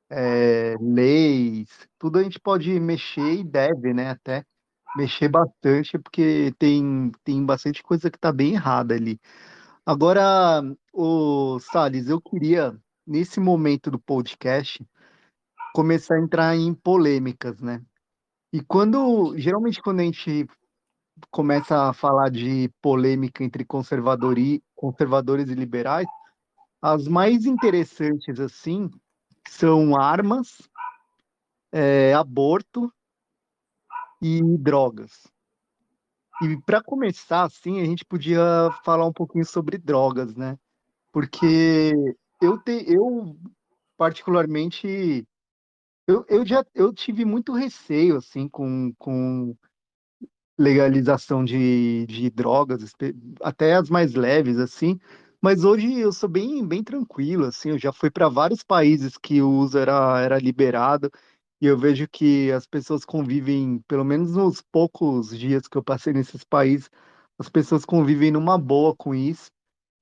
[0.10, 1.68] é, leis,
[2.00, 4.12] tudo a gente pode mexer e deve, né?
[4.12, 4.46] Até
[4.96, 9.20] mexer bastante, porque tem, tem bastante coisa que está bem errada ali.
[9.86, 10.62] Agora,
[10.94, 14.86] o Salles, eu queria, nesse momento do podcast,
[15.74, 17.82] começar a entrar em polêmicas, né?
[18.52, 20.48] E quando, geralmente, quando a gente
[21.32, 26.08] começa a falar de polêmica entre conservadores e liberais,
[26.82, 28.90] as mais interessantes, assim,
[29.48, 30.62] são armas,
[31.72, 32.92] é, aborto
[34.22, 35.28] e drogas.
[36.42, 40.58] E para começar, assim, a gente podia falar um pouquinho sobre drogas, né?
[41.12, 41.94] Porque
[42.40, 43.36] eu, te, eu
[43.98, 45.28] particularmente,
[46.08, 49.56] eu, eu já eu tive muito receio, assim, com, com
[50.58, 52.94] legalização de, de drogas,
[53.42, 55.00] até as mais leves, assim.
[55.42, 57.70] Mas hoje eu sou bem, bem tranquilo, assim.
[57.70, 61.12] Eu já fui para vários países que o uso era, era liberado
[61.62, 66.14] e eu vejo que as pessoas convivem, pelo menos nos poucos dias que eu passei
[66.14, 66.90] nesses países,
[67.40, 69.50] as pessoas convivem numa boa com isso.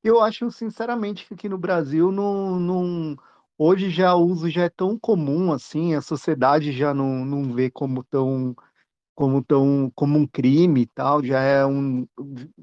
[0.04, 3.18] Eu acho, sinceramente, que aqui no Brasil não, não,
[3.58, 7.70] hoje já o uso já é tão comum assim, a sociedade já não, não vê
[7.72, 8.56] como tão
[9.16, 12.08] como tão como um crime e tal, já é um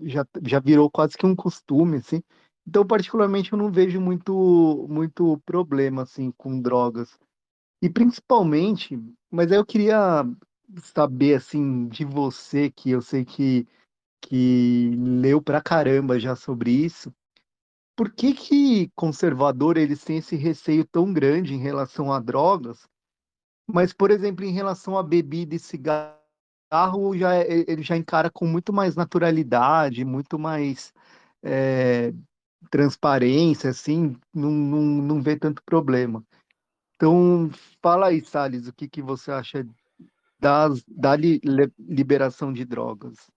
[0.03, 2.23] já, já virou quase que um costume assim.
[2.67, 7.19] Então, particularmente eu não vejo muito muito problema assim com drogas.
[7.83, 8.99] E principalmente,
[9.31, 10.25] mas aí eu queria
[10.95, 13.67] saber assim de você que eu sei que
[14.23, 17.13] que leu pra caramba já sobre isso.
[17.97, 22.89] Por que que conservador eles têm esse receio tão grande em relação a drogas?
[23.67, 26.19] Mas, por exemplo, em relação a bebida e cigarro
[27.17, 30.93] já é, ele já encara com muito mais naturalidade, muito mais
[31.43, 32.13] é,
[32.71, 36.25] transparência, assim, não, não, não vê tanto problema.
[36.97, 37.51] Então,
[37.83, 39.67] fala aí, Salles, o que, que você acha
[40.39, 41.41] das, da li,
[41.79, 43.32] liberação de drogas?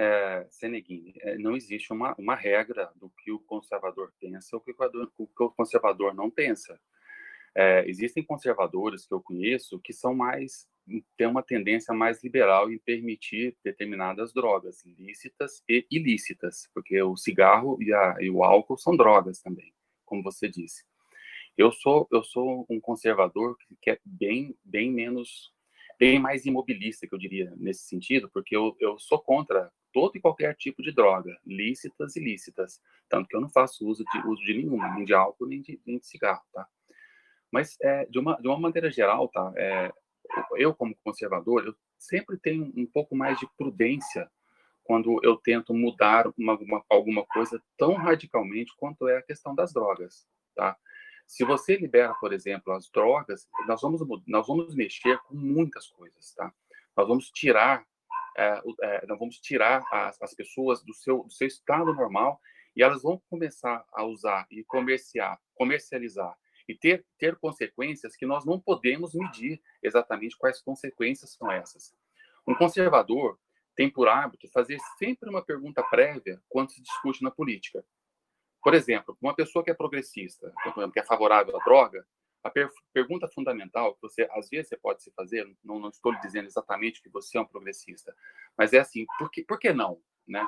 [0.00, 5.26] É, Seneguini, é, não existe uma, uma regra do que o conservador pensa ou o
[5.26, 6.80] que o conservador não pensa.
[7.52, 10.68] É, existem conservadores que eu conheço que são mais
[11.16, 17.76] têm uma tendência mais liberal em permitir determinadas drogas ilícitas e ilícitas, porque o cigarro
[17.82, 20.84] e, a, e o álcool são drogas também, como você disse.
[21.56, 25.52] Eu sou eu sou um conservador que é bem bem menos
[25.98, 30.20] bem mais imobilista, que eu diria nesse sentido, porque eu, eu sou contra todo e
[30.20, 34.42] qualquer tipo de droga, lícitas e ilícitas, tanto que eu não faço uso de uso
[34.42, 36.66] de nenhuma, nem de álcool nem de, nem de cigarro, tá?
[37.50, 39.52] Mas é, de uma de uma maneira geral, tá?
[39.56, 39.92] É,
[40.56, 44.30] eu como conservador, eu sempre tenho um pouco mais de prudência
[44.84, 49.72] quando eu tento mudar uma, uma, alguma coisa tão radicalmente quanto é a questão das
[49.72, 50.76] drogas, tá?
[51.26, 56.32] Se você libera, por exemplo, as drogas, nós vamos, nós vamos mexer com muitas coisas,
[56.34, 56.50] tá?
[56.96, 57.84] Nós vamos tirar,
[58.38, 62.40] é, é, nós vamos tirar as, as pessoas do seu, do seu estado normal
[62.76, 66.36] e elas vão começar a usar e comerciar, comercializar
[66.68, 71.94] e ter, ter consequências que nós não podemos medir exatamente quais consequências são essas.
[72.46, 73.38] Um conservador
[73.74, 77.84] tem por hábito fazer sempre uma pergunta prévia quando se discute na política.
[78.62, 80.52] Por exemplo, uma pessoa que é progressista,
[80.92, 82.06] que é favorável à droga,
[82.48, 86.18] a per pergunta fundamental que você às vezes você pode se fazer, não, não, estou
[86.20, 88.14] dizendo exatamente que você é um progressista,
[88.56, 90.46] mas é assim, por que, por que não, né?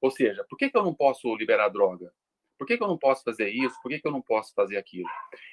[0.00, 2.12] Ou seja, por que, que eu não posso liberar droga?
[2.58, 3.74] Por que, que eu não posso fazer isso?
[3.82, 5.08] Por que, que eu não posso fazer aquilo?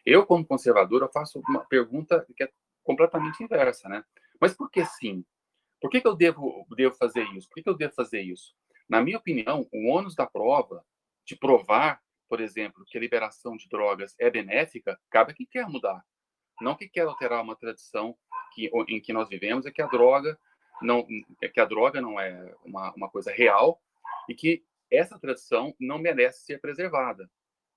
[0.05, 2.51] Eu, como conservador, eu faço uma pergunta que é
[2.83, 4.03] completamente inversa, né?
[4.39, 5.25] Mas por que sim?
[5.79, 7.47] Por que, que eu devo, devo fazer isso?
[7.47, 8.53] Por que, que eu devo fazer isso?
[8.87, 10.85] Na minha opinião, o ônus da prova,
[11.25, 15.67] de provar, por exemplo, que a liberação de drogas é benéfica, cabe a quem quer
[15.67, 16.01] mudar.
[16.61, 18.17] Não que quer alterar uma tradição
[18.53, 20.39] que, em que nós vivemos, é que a droga
[20.81, 21.05] não,
[21.41, 23.81] é que a droga não é uma, uma coisa real
[24.29, 27.29] e que essa tradição não merece ser preservada,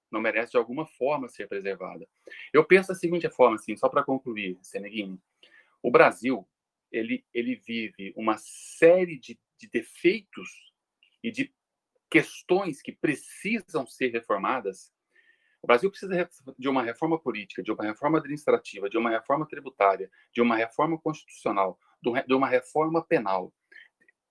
[0.09, 2.07] não merece de alguma forma ser preservada.
[2.53, 5.21] Eu penso da seguinte forma, assim, só para concluir, Seneguini,
[5.83, 6.49] o Brasil
[6.93, 10.73] ele, ele vive uma série de, de defeitos
[11.25, 11.53] e de
[12.15, 14.93] questões que precisam ser reformadas.
[15.61, 20.09] O Brasil precisa de uma reforma política, de uma reforma administrativa, de uma reforma tributária,
[20.33, 23.53] de uma reforma constitucional, de uma reforma penal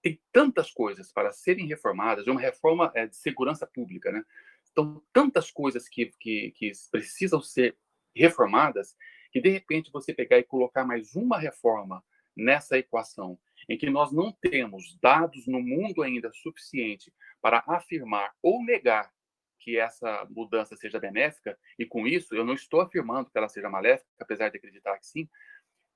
[0.01, 4.21] tem tantas coisas para serem reformadas, de uma reforma é, de segurança pública, né?
[4.69, 7.77] Então, tantas coisas que, que, que precisam ser
[8.13, 8.97] reformadas,
[9.31, 12.03] que de repente você pegar e colocar mais uma reforma
[12.35, 18.63] nessa equação, em que nós não temos dados no mundo ainda suficiente para afirmar ou
[18.63, 19.11] negar
[19.59, 23.69] que essa mudança seja benéfica, e com isso eu não estou afirmando que ela seja
[23.69, 25.29] maléfica, apesar de acreditar que sim,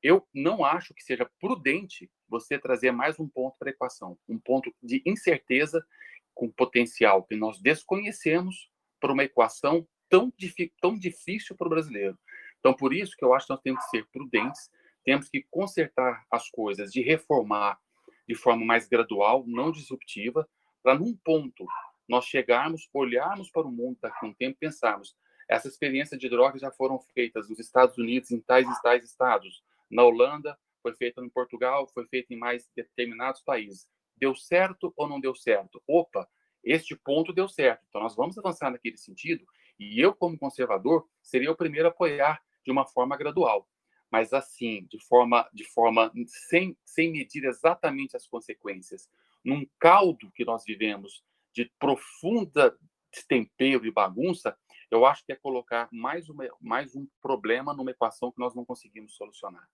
[0.01, 4.39] eu não acho que seja prudente você trazer mais um ponto para a equação, um
[4.39, 5.86] ponto de incerteza
[6.34, 10.32] com potencial que nós desconhecemos para uma equação tão,
[10.80, 12.17] tão difícil para o brasileiro.
[12.60, 14.69] Então, por isso que eu acho que nós temos que ser prudentes,
[15.07, 17.79] temos que consertar as coisas, de reformar
[18.27, 20.45] de forma mais gradual, não disruptiva,
[20.83, 21.65] para num ponto
[22.09, 25.15] nós chegarmos, olharmos para o mundo daqui a um tempo e pensarmos,
[25.47, 29.63] essa experiência de drogas já foram feitas nos Estados Unidos, em tais e tais estados,
[29.89, 33.87] na Holanda, foi feita em Portugal, foi feita em mais determinados países.
[34.17, 35.81] Deu certo ou não deu certo?
[35.87, 36.27] Opa,
[36.61, 37.81] este ponto deu certo.
[37.87, 39.45] Então nós vamos avançar naquele sentido.
[39.79, 43.65] E eu, como conservador, seria o primeiro a apoiar de uma forma gradual,
[44.11, 46.11] mas assim, de forma, de forma
[46.49, 49.09] sem, sem medir exatamente as consequências.
[49.43, 52.77] Num caldo que nós vivemos de profunda
[53.11, 54.57] destempero e bagunça,
[54.89, 58.65] eu acho que é colocar mais, uma, mais um problema numa equação que nós não
[58.65, 59.67] conseguimos solucionar.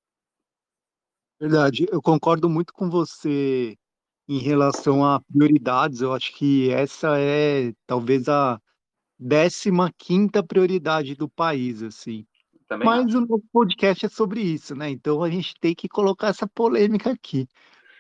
[1.40, 3.78] Verdade, eu concordo muito com você
[4.28, 6.02] em relação a prioridades.
[6.02, 8.60] Eu acho que essa é talvez a
[9.20, 12.26] 15 quinta prioridade do país, assim.
[12.74, 13.18] Também Mas acho.
[13.20, 14.90] o nosso podcast é sobre isso, né?
[14.90, 17.48] Então a gente tem que colocar essa polêmica aqui.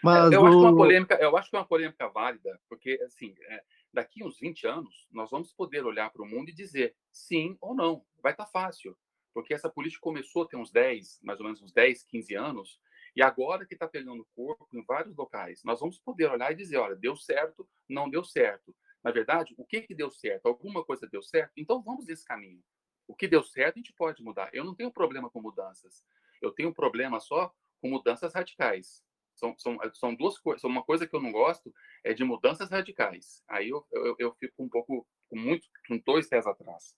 [0.03, 0.45] Mas eu, o...
[0.47, 4.39] acho uma polêmica, eu acho que é uma polêmica válida, porque assim, é, daqui uns
[4.39, 8.03] 20 anos, nós vamos poder olhar para o mundo e dizer sim ou não.
[8.21, 8.97] Vai estar tá fácil,
[9.31, 12.79] porque essa política começou a ter uns 10, mais ou menos uns 10, 15 anos,
[13.15, 16.77] e agora que está pegando corpo em vários locais, nós vamos poder olhar e dizer,
[16.77, 18.75] olha, deu certo, não deu certo.
[19.03, 20.47] Na verdade, o que, que deu certo?
[20.47, 21.51] Alguma coisa deu certo?
[21.55, 22.63] Então vamos nesse caminho.
[23.07, 24.49] O que deu certo, a gente pode mudar.
[24.53, 26.03] Eu não tenho problema com mudanças.
[26.41, 29.03] Eu tenho problema só com mudanças radicais.
[29.35, 30.63] São, são, são duas coisas.
[30.63, 33.43] Uma coisa que eu não gosto é de mudanças radicais.
[33.47, 36.95] Aí eu, eu, eu fico um pouco, com muito, com dois pés atrás.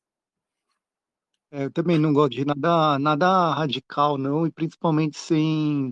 [1.52, 5.92] É, eu também não gosto de nada, nada radical, não, e principalmente sem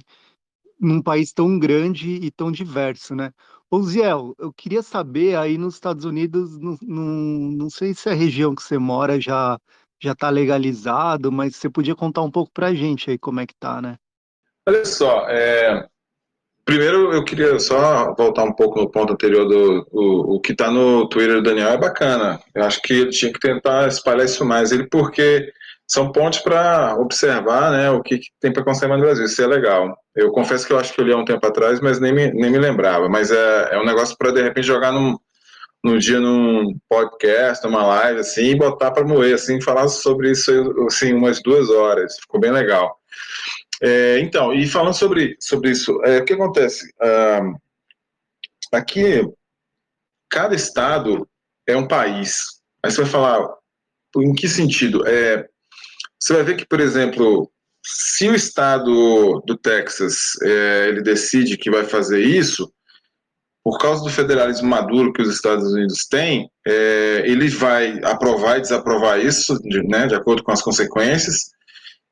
[0.79, 3.31] num país tão grande e tão diverso, né?
[3.69, 7.05] Ô, Ziel, eu queria saber aí nos Estados Unidos, não, não,
[7.51, 9.57] não sei se a região que você mora já
[10.03, 13.47] já está legalizado, mas você podia contar um pouco para a gente aí como é
[13.47, 13.97] que tá, né?
[14.67, 15.87] Olha só, é,
[16.65, 20.71] Primeiro, eu queria só voltar um pouco no ponto anterior do o, o que está
[20.71, 22.39] no Twitter do Daniel é bacana.
[22.55, 24.71] Eu acho que ele tinha que tentar espalhar isso mais.
[24.71, 25.51] Ele porque
[25.85, 29.25] são pontos para observar né, o que, que tem para acontecer no Brasil.
[29.25, 29.93] Isso é legal.
[30.15, 32.31] Eu confesso que eu acho que eu li há um tempo atrás, mas nem me,
[32.31, 33.09] nem me lembrava.
[33.09, 35.17] Mas é, é um negócio para, de repente, jogar num,
[35.83, 40.51] num dia num podcast, numa live, assim, e botar para moer, assim, falar sobre isso,
[40.87, 42.17] assim, umas duas horas.
[42.19, 42.97] Ficou bem legal.
[43.81, 46.89] É, então, e falando sobre, sobre isso, é, o que acontece?
[47.01, 47.41] Ah,
[48.71, 49.21] aqui,
[50.29, 51.27] cada estado
[51.67, 52.61] é um país.
[52.81, 53.49] Aí você vai falar,
[54.17, 55.05] em que sentido?
[55.05, 55.45] É,
[56.17, 57.51] você vai ver que, por exemplo,
[57.85, 62.73] se o estado do Texas é, ele decide que vai fazer isso,
[63.63, 68.61] por causa do federalismo maduro que os Estados Unidos têm, é, ele vai aprovar e
[68.61, 71.37] desaprovar isso, de, né, de acordo com as consequências,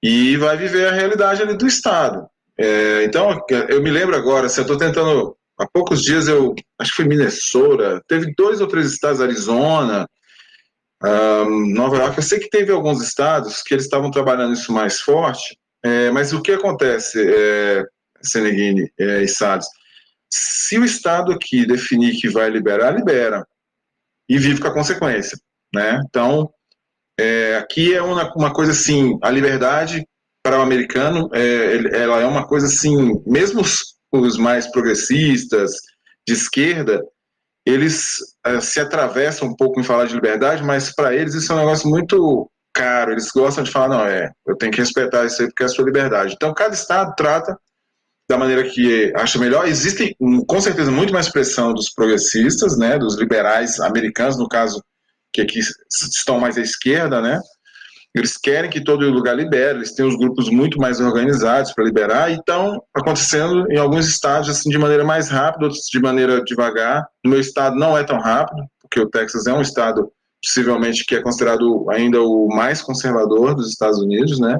[0.02, 2.26] e vai viver a realidade ali do Estado.
[2.58, 3.38] É, então,
[3.70, 7.06] eu me lembro agora, se eu estou tentando, há poucos dias eu, acho que foi
[7.06, 10.08] Minnesota, teve dois ou três estados, Arizona,
[11.04, 15.02] um, Nova York, eu sei que teve alguns estados que eles estavam trabalhando isso mais
[15.02, 17.84] forte, é, mas o que acontece, é,
[19.00, 19.66] é, e Salles?
[20.34, 23.46] Se o Estado aqui definir que vai liberar, libera.
[24.30, 25.38] E vive com a consequência.
[25.74, 26.02] Né?
[26.08, 26.50] Então,
[27.20, 30.08] é, aqui é uma, uma coisa assim, a liberdade
[30.44, 35.72] para o americano, é, ela é uma coisa assim, mesmo os, os mais progressistas,
[36.28, 37.02] de esquerda,
[37.66, 41.56] eles é, se atravessam um pouco em falar de liberdade, mas para eles isso é
[41.56, 43.12] um negócio muito caro.
[43.12, 45.70] Eles gostam de falar, não, é, eu tenho que respeitar isso aí porque é a
[45.70, 46.34] sua liberdade.
[46.34, 47.58] Então, cada estado trata
[48.32, 49.68] da maneira que acha melhor.
[49.68, 50.16] Existe,
[50.48, 54.82] com certeza, muito mais pressão dos progressistas, né, dos liberais americanos, no caso,
[55.34, 57.40] que aqui estão mais à esquerda, né,
[58.14, 62.30] eles querem que todo lugar libere, eles têm os grupos muito mais organizados para liberar,
[62.30, 67.06] e estão acontecendo em alguns estados assim, de maneira mais rápida, outros de maneira devagar.
[67.24, 70.12] No meu estado não é tão rápido, porque o Texas é um estado
[70.44, 74.58] possivelmente que é considerado ainda o mais conservador dos Estados Unidos, né?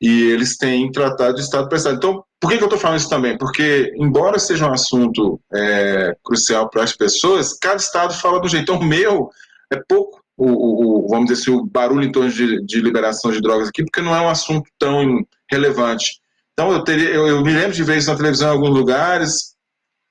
[0.00, 1.96] E eles têm tratado de Estado para Estado.
[1.96, 3.36] Então, por que, que eu estou falando isso também?
[3.38, 8.64] Porque, embora seja um assunto é, crucial para as pessoas, cada Estado fala do jeito.
[8.64, 9.30] Então, o meu
[9.72, 13.40] é pouco, o, o, vamos dizer assim, o barulho em torno de, de, liberação de
[13.40, 16.20] drogas aqui, porque não é um assunto tão relevante.
[16.52, 19.54] Então, eu, teria, eu, eu me lembro de isso na televisão em alguns lugares,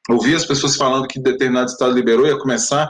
[0.09, 2.89] ouvi as pessoas falando que determinado Estado liberou, ia começar.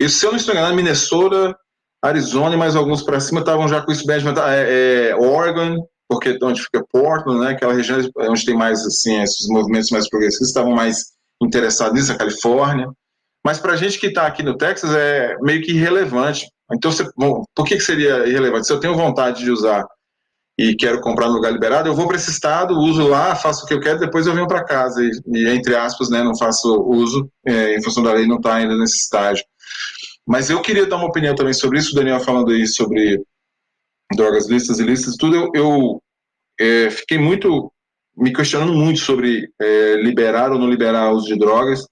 [0.00, 1.56] E se eu não estou enganado, Minnesota,
[2.02, 6.38] Arizona e mais alguns para cima estavam já com isso bem é, é, Oregon, porque
[6.42, 10.72] onde fica Portland, né, aquela região onde tem mais assim esses movimentos mais progressistas estavam
[10.72, 12.88] mais interessados nisso, a Califórnia.
[13.44, 16.46] Mas para a gente que está aqui no Texas é meio que irrelevante.
[16.72, 18.66] Então, você, bom, por que, que seria irrelevante?
[18.66, 19.86] Se eu tenho vontade de usar
[20.58, 23.68] e quero comprar no lugar liberado, eu vou para esse estado, uso lá, faço o
[23.68, 26.82] que eu quero, depois eu venho para casa e, e, entre aspas, né, não faço
[26.88, 29.44] uso é, em função da lei, não está ainda nesse estágio.
[30.26, 33.22] Mas eu queria dar uma opinião também sobre isso, o Daniel falando aí sobre
[34.14, 36.02] drogas listas e listas, tudo, eu, eu
[36.60, 37.72] é, fiquei muito,
[38.16, 41.86] me questionando muito sobre é, liberar ou não liberar o uso de drogas,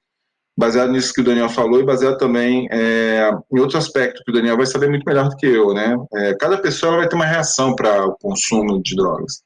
[0.57, 4.35] baseado nisso que o Daniel falou e baseado também é, em outro aspecto que o
[4.35, 5.97] Daniel vai saber muito melhor do que eu, né?
[6.15, 9.43] É, cada pessoa vai ter uma reação para o consumo de drogas.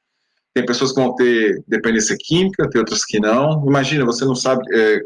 [0.54, 3.64] Tem pessoas que vão ter dependência química, tem outras que não.
[3.66, 5.00] Imagina, você não sabe é,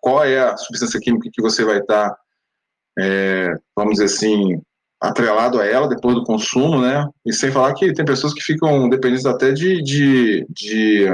[0.00, 2.18] qual é a substância química que você vai estar, tá,
[2.98, 4.60] é, vamos dizer assim,
[5.00, 7.06] atrelado a ela depois do consumo, né?
[7.26, 11.08] E sem falar que tem pessoas que ficam dependentes até de, de, de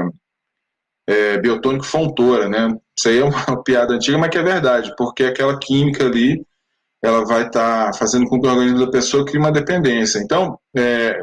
[1.07, 2.75] é, biotônico fontora, né?
[2.97, 6.45] Isso aí é uma piada antiga, mas que é verdade, porque aquela química ali,
[7.03, 10.19] ela vai estar tá fazendo com que o organismo da pessoa crie uma dependência.
[10.19, 11.19] Então, é,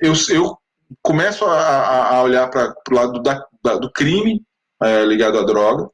[0.00, 0.56] eu, eu
[1.02, 4.42] começo a, a olhar para o lado da, da, do crime
[4.82, 5.88] é, ligado à droga,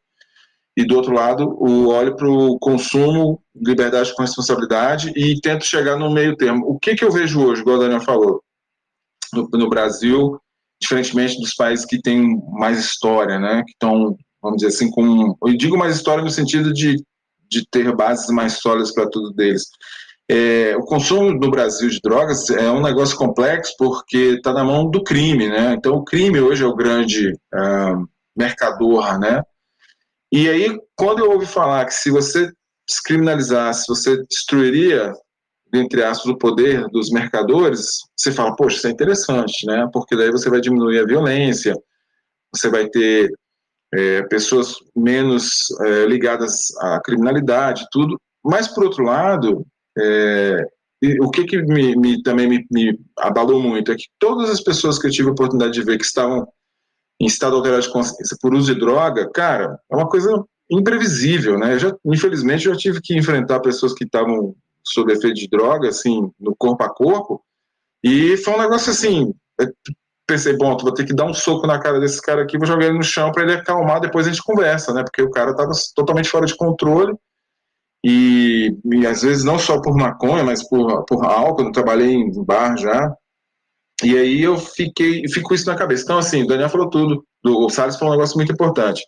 [0.77, 5.97] e do outro lado, o olho para o consumo, liberdade com responsabilidade e tento chegar
[5.97, 6.67] no meio termo.
[6.67, 8.43] O que, que eu vejo hoje, igual a Daniel falou,
[9.33, 10.41] no, no Brasil,
[10.81, 15.37] diferentemente dos países que têm mais história, né, que estão, vamos dizer assim, com.
[15.45, 16.97] Eu digo mais história no sentido de,
[17.49, 19.65] de ter bases mais sólidas para tudo deles.
[20.33, 24.89] É, o consumo no Brasil de drogas é um negócio complexo porque está na mão
[24.89, 25.75] do crime, né?
[25.77, 29.43] Então o crime hoje é o grande uh, mercador, né?
[30.33, 32.51] E aí, quando eu ouvi falar que se você
[32.89, 35.13] descriminalizasse, você destruiria,
[35.75, 39.89] entre aspas, o poder dos mercadores, você fala, poxa, isso é interessante, né?
[39.93, 41.75] Porque daí você vai diminuir a violência,
[42.55, 43.33] você vai ter
[43.93, 48.21] é, pessoas menos é, ligadas à criminalidade, tudo.
[48.45, 49.67] Mas, por outro lado,
[49.99, 50.65] é,
[51.21, 54.99] o que, que me, me, também me, me abalou muito é que todas as pessoas
[54.99, 56.47] que eu tive a oportunidade de ver que estavam
[57.21, 61.75] em estado alterado de consciência por uso de droga, cara, é uma coisa imprevisível, né?
[61.75, 66.31] Eu já, infelizmente, já tive que enfrentar pessoas que estavam sob efeito de droga, assim,
[66.39, 67.43] no corpo a corpo,
[68.03, 69.35] E foi um negócio assim,
[70.27, 72.87] pensei, bom, vou ter que dar um soco na cara desse cara aqui, vou jogar
[72.87, 75.03] ele no chão para ele acalmar, depois a gente conversa, né?
[75.03, 77.15] Porque o cara tava totalmente fora de controle.
[78.03, 82.45] E, e às vezes não só por maconha, mas por, por álcool, eu trabalhei em
[82.45, 83.15] bar já.
[84.03, 86.05] E aí eu fiquei, fico isso na cabeça.
[86.05, 89.03] Então, assim, o Daniel falou tudo, do, o Salles falou um negócio muito importante.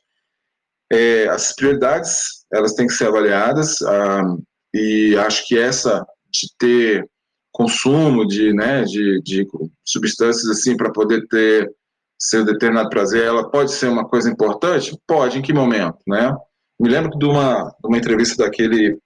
[0.91, 4.37] É, as prioridades, elas têm que ser avaliadas, ah,
[4.75, 7.09] e acho que essa de ter
[7.51, 9.47] consumo de, né, de, de
[9.85, 11.71] substâncias assim para poder ter
[12.19, 14.97] seu determinado prazer, ela pode ser uma coisa importante?
[15.07, 16.35] Pode, em que momento, né?
[16.81, 18.97] Me lembro de uma, de uma entrevista daquele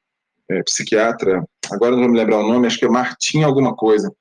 [0.51, 4.13] é, psiquiatra, agora não vou me lembrar o nome, acho que é Martim alguma coisa.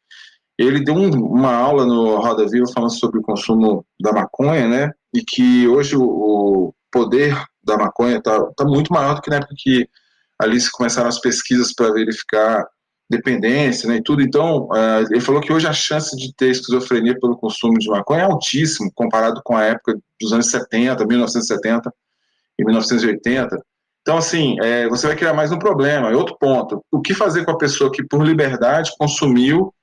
[0.57, 4.91] Ele deu um, uma aula no Roda Viva falando sobre o consumo da maconha, né?
[5.13, 9.37] E que hoje o, o poder da maconha está tá muito maior do que na
[9.37, 9.87] época que
[10.39, 12.65] ali se começaram as pesquisas para verificar
[13.09, 14.21] dependência né, e tudo.
[14.21, 18.21] Então, uh, ele falou que hoje a chance de ter esquizofrenia pelo consumo de maconha
[18.21, 21.93] é altíssimo, comparado com a época dos anos 70, 1970
[22.57, 23.57] e 1980.
[24.01, 26.11] Então, assim, é, você vai criar mais um problema.
[26.11, 29.73] E outro ponto, o que fazer com a pessoa que, por liberdade, consumiu,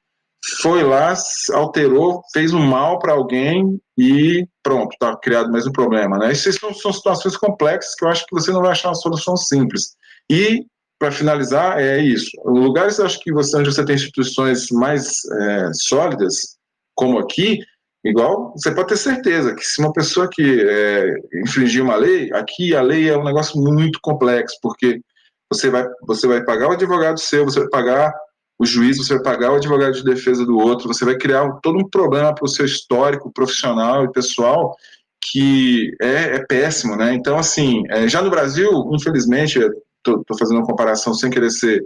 [0.60, 1.14] foi lá,
[1.52, 6.18] alterou, fez um mal para alguém e pronto, está criado mais um problema.
[6.18, 6.32] Né?
[6.32, 9.36] Essas são, são situações complexas que eu acho que você não vai achar uma solução
[9.36, 9.94] simples.
[10.28, 10.66] E
[10.98, 12.30] para finalizar, é isso.
[12.44, 16.56] Lugares, acho que você, onde você tem instituições mais é, sólidas,
[16.94, 17.58] como aqui,
[18.04, 21.14] igual, você pode ter certeza que se uma pessoa que é,
[21.44, 25.00] infringir uma lei, aqui a lei é um negócio muito complexo, porque
[25.52, 28.12] você vai, você vai pagar o advogado seu, você vai pagar
[28.62, 31.78] o juiz, você vai pagar o advogado de defesa do outro, você vai criar todo
[31.78, 34.76] um problema para o seu histórico profissional e pessoal
[35.20, 37.12] que é, é péssimo, né?
[37.12, 41.84] Então, assim, é, já no Brasil, infelizmente, estou fazendo uma comparação sem querer ser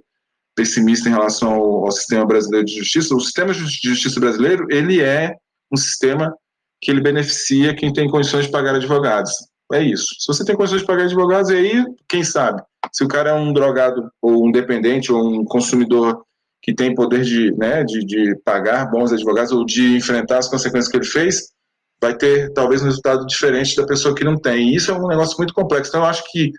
[0.54, 5.00] pessimista em relação ao, ao, sistema brasileiro de justiça, o sistema de justiça brasileiro, ele
[5.00, 5.34] é
[5.72, 6.34] um sistema
[6.82, 9.32] que ele beneficia quem tem condições de pagar advogados.
[9.72, 10.08] É isso.
[10.18, 12.62] Se você tem condições de pagar advogados, e aí, quem sabe,
[12.92, 16.25] se o cara é um drogado ou um dependente ou um consumidor
[16.66, 20.90] que tem poder de, né, de, de pagar bons advogados ou de enfrentar as consequências
[20.90, 21.52] que ele fez,
[22.00, 24.70] vai ter talvez um resultado diferente da pessoa que não tem.
[24.70, 25.90] E isso é um negócio muito complexo.
[25.90, 26.50] Então, eu acho que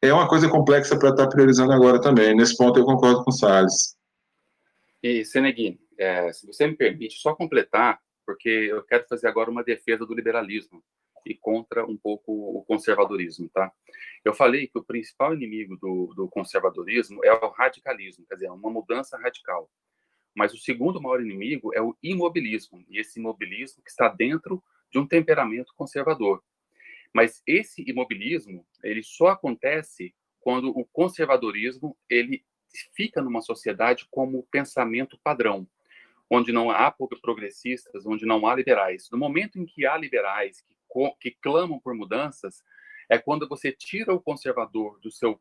[0.00, 2.32] é uma coisa complexa para estar tá priorizando agora também.
[2.32, 3.96] Nesse ponto eu concordo com o Salles.
[5.02, 9.64] E, Senegui, é, se você me permite só completar, porque eu quero fazer agora uma
[9.64, 10.80] defesa do liberalismo
[11.24, 13.72] e contra um pouco o conservadorismo, tá?
[14.24, 18.70] Eu falei que o principal inimigo do, do conservadorismo é o radicalismo, quer dizer, uma
[18.70, 19.70] mudança radical.
[20.34, 24.98] Mas o segundo maior inimigo é o imobilismo, e esse imobilismo que está dentro de
[24.98, 26.42] um temperamento conservador.
[27.12, 32.44] Mas esse imobilismo, ele só acontece quando o conservadorismo ele
[32.94, 35.66] fica numa sociedade como pensamento padrão,
[36.30, 39.08] onde não há progressistas, onde não há liberais.
[39.10, 40.76] No momento em que há liberais que,
[41.20, 42.62] que clamam por mudanças,
[43.08, 45.40] é quando você tira o conservador do seu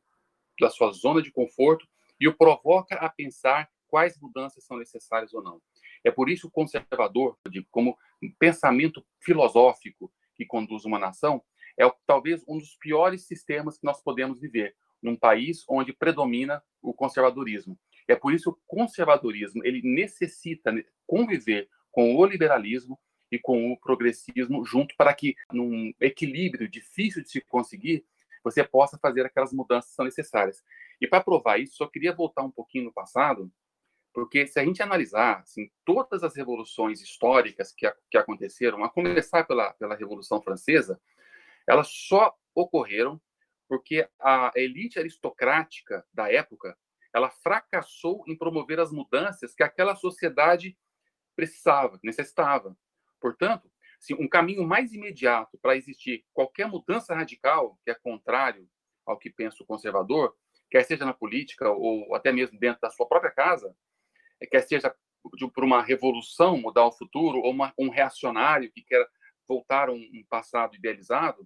[0.60, 1.88] da sua zona de conforto
[2.20, 5.62] e o provoca a pensar quais mudanças são necessárias ou não.
[6.04, 7.38] É por isso o conservador,
[7.72, 7.98] como
[8.38, 11.42] pensamento filosófico que conduz uma nação,
[11.78, 16.94] é talvez um dos piores sistemas que nós podemos viver num país onde predomina o
[16.94, 17.80] conservadorismo.
[18.08, 20.74] É por isso que o conservadorismo ele necessita
[21.08, 23.00] conviver com o liberalismo
[23.32, 28.06] e com o progressismo junto para que, num equilíbrio difícil de se conseguir,
[28.44, 30.64] você possa fazer aquelas mudanças que são necessárias.
[31.00, 33.52] E para provar isso, só queria voltar um pouquinho no passado,
[34.14, 39.46] porque se a gente analisar assim, todas as revoluções históricas que, que aconteceram, a começar
[39.46, 41.00] pela, pela Revolução Francesa,
[41.68, 43.22] elas só ocorreram
[43.68, 46.76] porque a elite aristocrática da época
[47.14, 50.78] ela fracassou em promover as mudanças que aquela sociedade
[51.36, 52.76] precisava, necessitava.
[53.20, 58.68] Portanto, se um caminho mais imediato para existir qualquer mudança radical, que é contrário
[59.06, 60.36] ao que pensa o conservador,
[60.70, 63.76] quer seja na política ou até mesmo dentro da sua própria casa,
[64.50, 64.96] quer seja
[65.54, 69.06] por uma revolução, mudar o futuro, ou uma, um reacionário que quer
[69.48, 71.46] voltar a um, um passado idealizado,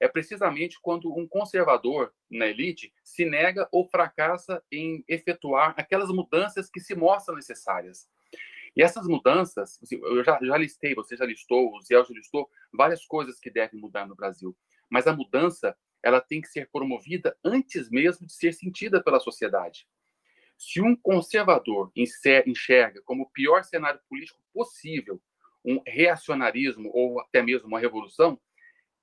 [0.00, 6.68] é precisamente quando um conservador na elite se nega ou fracassa em efetuar aquelas mudanças
[6.68, 8.08] que se mostram necessárias.
[8.76, 12.48] E essas mudanças, assim, eu já, já listei, você já listou, o Zé já listou
[12.72, 14.56] várias coisas que devem mudar no Brasil.
[14.90, 19.86] Mas a mudança, ela tem que ser promovida antes mesmo de ser sentida pela sociedade.
[20.58, 25.20] Se um conservador enxerga como o pior cenário político possível
[25.64, 28.40] um reacionarismo ou até mesmo uma revolução,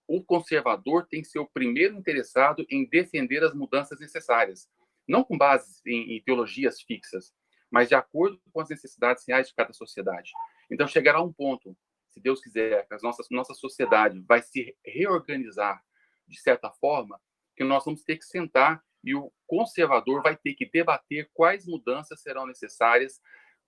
[0.08, 4.70] o conservador tem que ser o primeiro interessado em defender as mudanças necessárias,
[5.08, 7.34] não com base em ideologias fixas,
[7.72, 10.32] mas de acordo com as necessidades reais de cada sociedade.
[10.70, 11.76] Então, chegará um ponto,
[12.10, 15.82] se Deus quiser, que a nossa, nossa sociedade vai se reorganizar
[16.28, 17.20] de certa forma,
[17.56, 22.22] que nós vamos ter que sentar e o conservador vai ter que debater quais mudanças
[22.22, 23.20] serão necessárias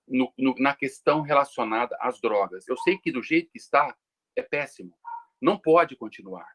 [0.07, 2.67] no, no, na questão relacionada às drogas.
[2.67, 3.95] Eu sei que do jeito que está,
[4.35, 4.97] é péssimo.
[5.41, 6.47] Não pode continuar.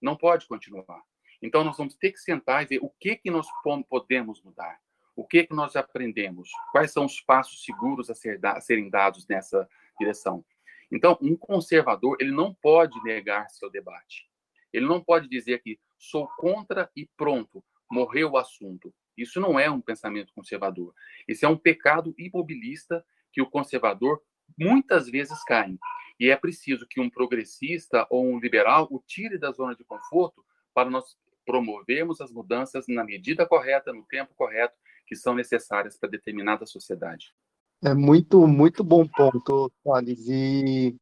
[0.00, 1.02] Não pode continuar.
[1.42, 3.46] Então, nós vamos ter que sentar e ver o que, que nós
[3.88, 4.78] podemos mudar.
[5.20, 6.48] O que, que nós aprendemos?
[6.72, 9.68] Quais são os passos seguros a, ser a serem dados nessa
[9.98, 10.42] direção?
[10.90, 14.26] Então, um conservador, ele não pode negar seu debate.
[14.72, 18.94] Ele não pode dizer que sou contra e pronto, morreu o assunto.
[19.14, 20.94] Isso não é um pensamento conservador.
[21.28, 24.22] Isso é um pecado imobilista que o conservador
[24.58, 25.76] muitas vezes cai.
[26.18, 30.42] E é preciso que um progressista ou um liberal o tire da zona de conforto
[30.72, 31.14] para nós
[31.44, 34.79] promovermos as mudanças na medida correta, no tempo correto,
[35.10, 37.34] que são necessárias para determinada sociedade.
[37.82, 40.28] É muito, muito bom ponto, Thales.
[40.28, 40.96] E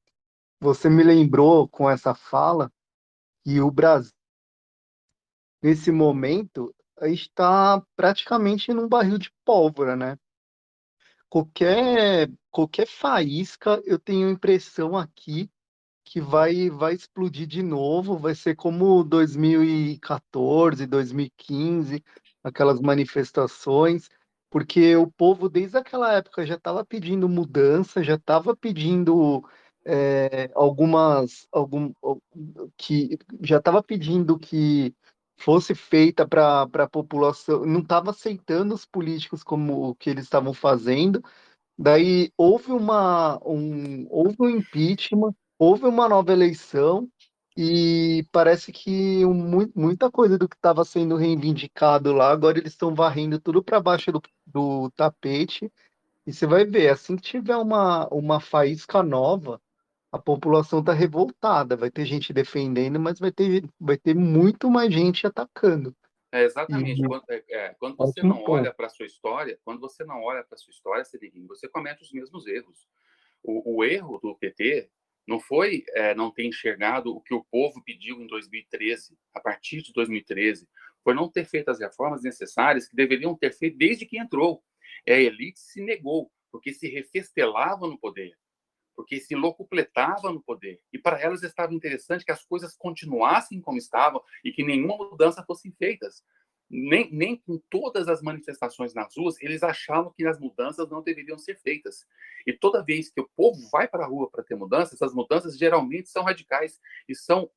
[0.58, 2.72] você me lembrou com essa fala
[3.44, 4.10] que o Brasil,
[5.62, 10.18] nesse momento, está praticamente num barril de pólvora, né?
[11.28, 15.50] Qualquer, qualquer faísca, eu tenho a impressão aqui
[16.02, 22.02] que vai, vai explodir de novo, vai ser como 2014, 2015,
[22.48, 24.08] aquelas manifestações,
[24.50, 29.44] porque o povo desde aquela época já estava pedindo mudança, já estava pedindo
[29.84, 31.92] é, algumas algum,
[32.76, 34.94] que já estava pedindo que
[35.38, 40.52] fosse feita para a população, não estava aceitando os políticos como o que eles estavam
[40.52, 41.22] fazendo.
[41.78, 47.08] Daí houve uma um, houve um impeachment, houve uma nova eleição
[47.60, 49.24] e parece que
[49.74, 54.12] muita coisa do que estava sendo reivindicado lá, agora eles estão varrendo tudo para baixo
[54.12, 55.68] do, do tapete.
[56.24, 59.60] E você vai ver, assim que tiver uma, uma faísca nova,
[60.12, 61.76] a população está revoltada.
[61.76, 65.92] Vai ter gente defendendo, mas vai ter, vai ter muito mais gente atacando.
[66.30, 67.02] É, exatamente.
[67.02, 70.22] E, quando, é, é quando você não olha para a sua história, quando você não
[70.22, 71.04] olha para a sua história,
[71.48, 72.86] você comete os mesmos erros.
[73.42, 74.88] O, o erro do PT
[75.28, 79.82] não foi é, não ter enxergado o que o povo pediu em 2013, a partir
[79.82, 80.66] de 2013,
[81.04, 84.64] foi não ter feito as reformas necessárias que deveriam ter feito desde que entrou.
[85.06, 88.32] É, a elite se negou, porque se refestelava no poder,
[88.96, 90.80] porque se locupletava no poder.
[90.90, 95.44] E para elas estava interessante que as coisas continuassem como estavam e que nenhuma mudança
[95.44, 96.24] fossem feitas
[96.70, 101.38] nem, nem com todas as manifestações nas ruas, eles achavam que as mudanças não deveriam
[101.38, 102.06] ser feitas.
[102.46, 105.56] E toda vez que o povo vai para a rua para ter mudanças, essas mudanças
[105.56, 107.50] geralmente são radicais e são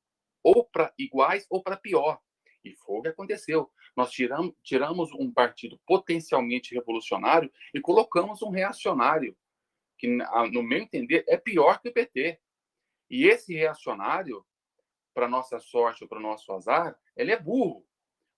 [0.43, 2.19] ou para iguais ou para pior.
[2.63, 3.69] E foi o que aconteceu.
[3.95, 9.35] Nós tiramos, tiramos um partido potencialmente revolucionário e colocamos um reacionário,
[9.97, 12.39] que, no meu entender, é pior que o PT.
[13.09, 14.45] E esse reacionário,
[15.13, 17.85] para nossa sorte ou para nosso azar, ele é burro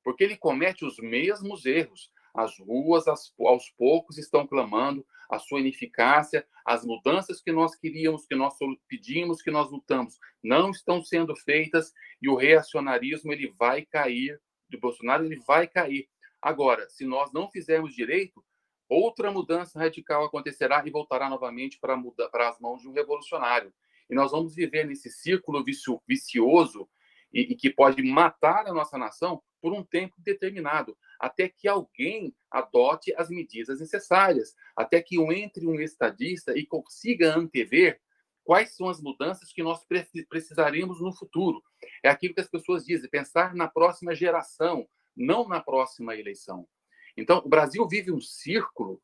[0.04, 2.12] porque ele comete os mesmos erros.
[2.34, 8.36] As ruas, aos poucos, estão clamando a sua ineficácia, as mudanças que nós queríamos, que
[8.36, 8.56] nós
[8.88, 14.40] pedimos, que nós lutamos, não estão sendo feitas e o reacionarismo ele vai cair,
[14.70, 16.08] do Bolsonaro ele vai cair.
[16.42, 18.44] Agora, se nós não fizermos direito,
[18.90, 21.98] outra mudança radical acontecerá e voltará novamente para,
[22.32, 23.74] para as mãos de um revolucionário.
[24.10, 25.64] E nós vamos viver nesse círculo
[26.08, 26.90] vicioso
[27.32, 32.36] e, e que pode matar a nossa nação por um tempo determinado, até que alguém
[32.52, 38.02] adote as medidas necessárias, até que entre um estadista e consiga antever
[38.44, 39.80] quais são as mudanças que nós
[40.28, 41.64] precisaremos no futuro.
[42.04, 44.86] É aquilo que as pessoas dizem, pensar na próxima geração,
[45.16, 46.68] não na próxima eleição.
[47.16, 49.02] Então, o Brasil vive um círculo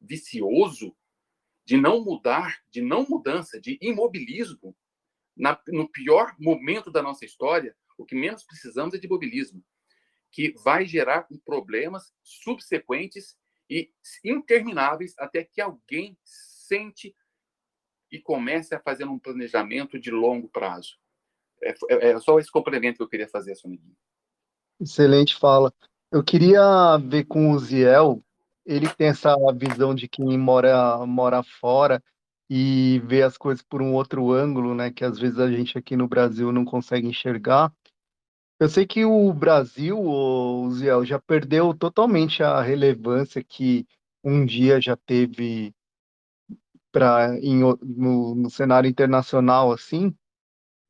[0.00, 0.92] vicioso
[1.64, 4.76] de não mudar, de não mudança, de imobilismo.
[5.36, 9.64] Na, no pior momento da nossa história, o que menos precisamos é de imobilismo
[10.30, 13.36] que vai gerar problemas subsequentes
[13.68, 13.90] e
[14.24, 17.14] intermináveis até que alguém sente
[18.10, 20.96] e comece a fazer um planejamento de longo prazo.
[21.62, 23.96] É, é, é só esse complemento que eu queria fazer, Soniguinho.
[24.80, 25.72] Excelente fala.
[26.10, 28.22] Eu queria ver com o Ziel,
[28.66, 32.02] ele tem essa visão de quem mora, mora fora
[32.48, 35.96] e vê as coisas por um outro ângulo, né, que às vezes a gente aqui
[35.96, 37.72] no Brasil não consegue enxergar.
[38.60, 43.86] Eu sei que o Brasil, o Ziel, já perdeu totalmente a relevância que
[44.22, 45.74] um dia já teve
[46.92, 50.14] para no, no cenário internacional, assim,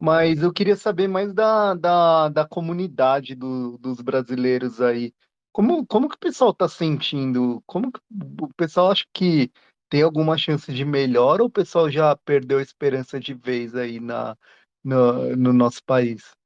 [0.01, 5.15] mas eu queria saber mais da, da, da comunidade do, dos brasileiros aí.
[5.53, 7.63] Como, como que o pessoal está sentindo?
[7.67, 8.01] Como que
[8.43, 9.53] o pessoal acha que
[9.89, 14.01] tem alguma chance de melhor ou o pessoal já perdeu a esperança de vez aí
[14.01, 14.37] na,
[14.85, 16.40] no, no nosso país?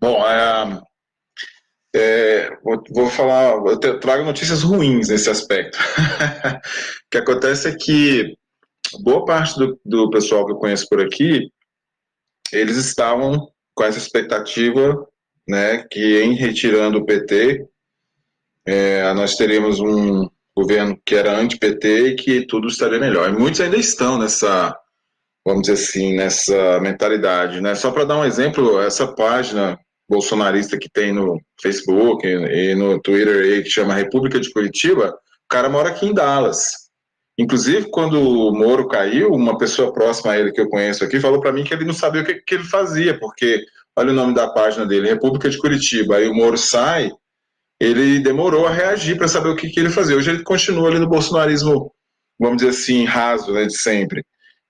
[0.00, 0.80] Bom, é,
[1.94, 5.78] é, vou, falar, eu trago notícias ruins nesse aspecto.
[7.06, 8.36] o que acontece é que
[9.00, 11.50] boa parte do, do pessoal que eu conheço por aqui,
[12.52, 15.06] eles estavam com essa expectativa,
[15.46, 17.66] né, que em retirando o PT,
[18.66, 23.30] é, nós teríamos um governo que era anti-PT e que tudo estaria melhor.
[23.30, 24.76] E muitos ainda estão nessa,
[25.44, 27.74] vamos dizer assim, nessa mentalidade, né?
[27.74, 29.78] Só para dar um exemplo, essa página
[30.08, 35.48] bolsonarista que tem no Facebook e no Twitter aí, que chama República de Curitiba, o
[35.48, 36.88] cara mora aqui em Dallas.
[37.38, 41.40] Inclusive, quando o Moro caiu, uma pessoa próxima a ele que eu conheço aqui falou
[41.40, 43.64] para mim que ele não sabia o que, que, ele fazia, porque
[43.96, 46.16] olha o nome da página dele, República de Curitiba.
[46.16, 47.12] Aí o Moro sai,
[47.80, 50.16] ele demorou a reagir para saber o que, que ele fazia.
[50.16, 51.92] Hoje ele continua ali no bolsonarismo,
[52.40, 54.24] vamos dizer assim, raso, né, de sempre.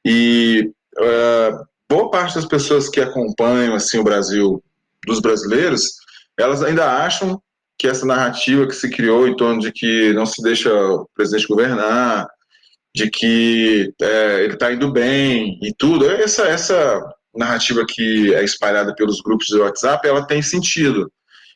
[0.05, 4.62] E uh, boa parte das pessoas que acompanham assim o Brasil,
[5.07, 5.91] dos brasileiros,
[6.39, 7.41] elas ainda acham
[7.79, 11.47] que essa narrativa que se criou em torno de que não se deixa o presidente
[11.47, 12.27] governar,
[12.95, 16.11] de que é, ele está indo bem e tudo.
[16.11, 17.01] Essa, essa
[17.35, 21.11] narrativa que é espalhada pelos grupos de WhatsApp, ela tem sentido.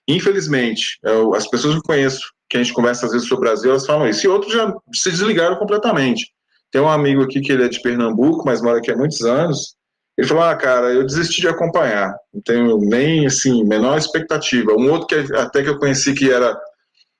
[0.06, 3.50] Infelizmente, eu, as pessoas que eu conheço, que a gente conversa às vezes sobre o
[3.50, 6.30] Brasil, elas falam isso, e outros já se desligaram completamente.
[6.70, 9.74] Tem um amigo aqui que ele é de Pernambuco, mas mora aqui há muitos anos,
[10.16, 14.72] ele falou, ah, cara, eu desisti de acompanhar, não tenho nem, assim, menor expectativa.
[14.72, 16.58] Um outro que até que eu conheci que era,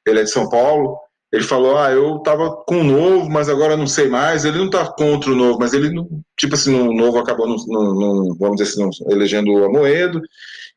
[0.07, 0.99] ele é de São Paulo,
[1.33, 4.45] ele falou, ah, eu tava com o novo, mas agora não sei mais.
[4.45, 5.91] Ele não tá contra o novo, mas ele,
[6.37, 10.21] tipo assim, o novo acabou, no, no, no, vamos dizer assim, elegendo o Amoedo.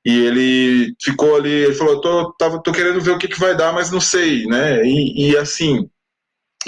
[0.05, 3.57] E ele ficou ali, ele falou, tô, tava, tô querendo ver o que, que vai
[3.57, 4.81] dar, mas não sei, né?
[4.85, 5.89] E, e assim,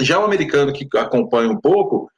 [0.00, 2.10] já o americano que acompanha um pouco,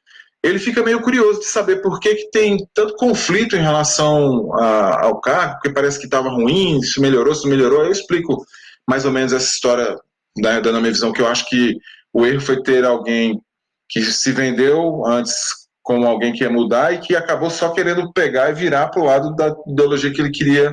[0.43, 5.05] ele fica meio curioso de saber por que, que tem tanto conflito em relação a,
[5.05, 7.84] ao cargo, porque parece que estava ruim, se melhorou, se melhorou.
[7.84, 8.45] Eu explico
[8.88, 9.99] mais ou menos essa história
[10.38, 11.76] né, dando a minha visão, que eu acho que
[12.12, 13.41] o erro foi ter alguém
[13.88, 15.34] que se vendeu antes
[15.82, 19.05] como alguém que ia mudar e que acabou só querendo pegar e virar para o
[19.05, 20.72] lado da ideologia que ele queria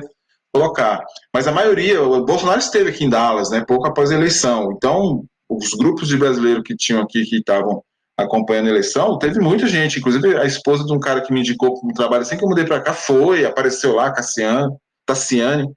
[0.52, 1.02] colocar.
[1.34, 4.72] Mas a maioria, o Bolsonaro esteve aqui em Dallas, né, pouco após a eleição.
[4.72, 7.82] Então, os grupos de brasileiros que tinham aqui, que estavam
[8.18, 11.78] acompanhando a eleição, teve muita gente, inclusive a esposa de um cara que me indicou
[11.78, 14.74] para um trabalho assim que eu mudei para cá foi, apareceu lá, Cassiane,
[15.06, 15.72] Tassiane,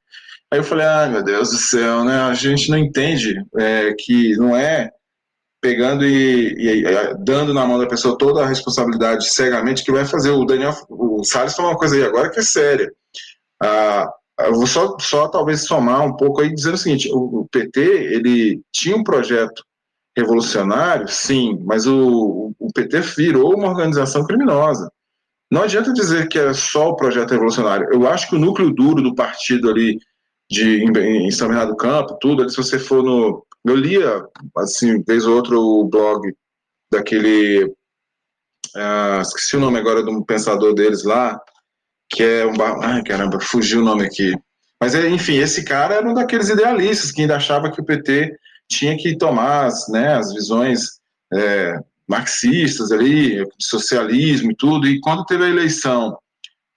[0.53, 2.13] Aí eu falei, ai meu Deus do céu, né?
[2.23, 4.91] A gente não entende é, que não é
[5.61, 10.03] pegando e, e, e, dando na mão da pessoa toda a responsabilidade cegamente que vai
[10.03, 10.31] fazer.
[10.31, 12.91] O Daniel, o Salles falou uma coisa aí agora que é séria.
[13.63, 17.47] Ah, eu vou só, só talvez somar um pouco aí dizendo o seguinte: o, o
[17.49, 19.63] PT ele tinha um projeto
[20.15, 24.91] revolucionário, sim, mas o, o PT virou uma organização criminosa.
[25.51, 27.87] Não adianta dizer que era só o projeto revolucionário.
[27.91, 29.97] Eu acho que o núcleo duro do partido ali
[30.49, 32.49] de, em, em São Bernardo do Campo, tudo.
[32.49, 33.45] Se você for no.
[33.65, 34.23] Eu lia,
[34.57, 36.33] assim, vez ou outro, o blog
[36.91, 37.65] daquele.
[38.75, 41.39] Uh, esqueci o nome agora do pensador deles lá,
[42.09, 42.53] que é um.
[42.81, 44.33] Ai, caramba, fugiu o nome aqui.
[44.79, 48.35] Mas, é, enfim, esse cara era um daqueles idealistas que ainda achava que o PT
[48.71, 50.99] tinha que tomar as, né, as visões
[51.33, 54.87] é, marxistas ali, socialismo e tudo.
[54.87, 56.17] E quando teve a eleição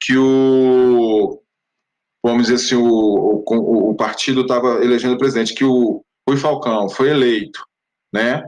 [0.01, 1.41] que o
[2.23, 6.89] vamos dizer assim, o, o, o partido estava elegendo o presidente, que o Rui Falcão
[6.89, 7.63] foi eleito,
[8.13, 8.43] né?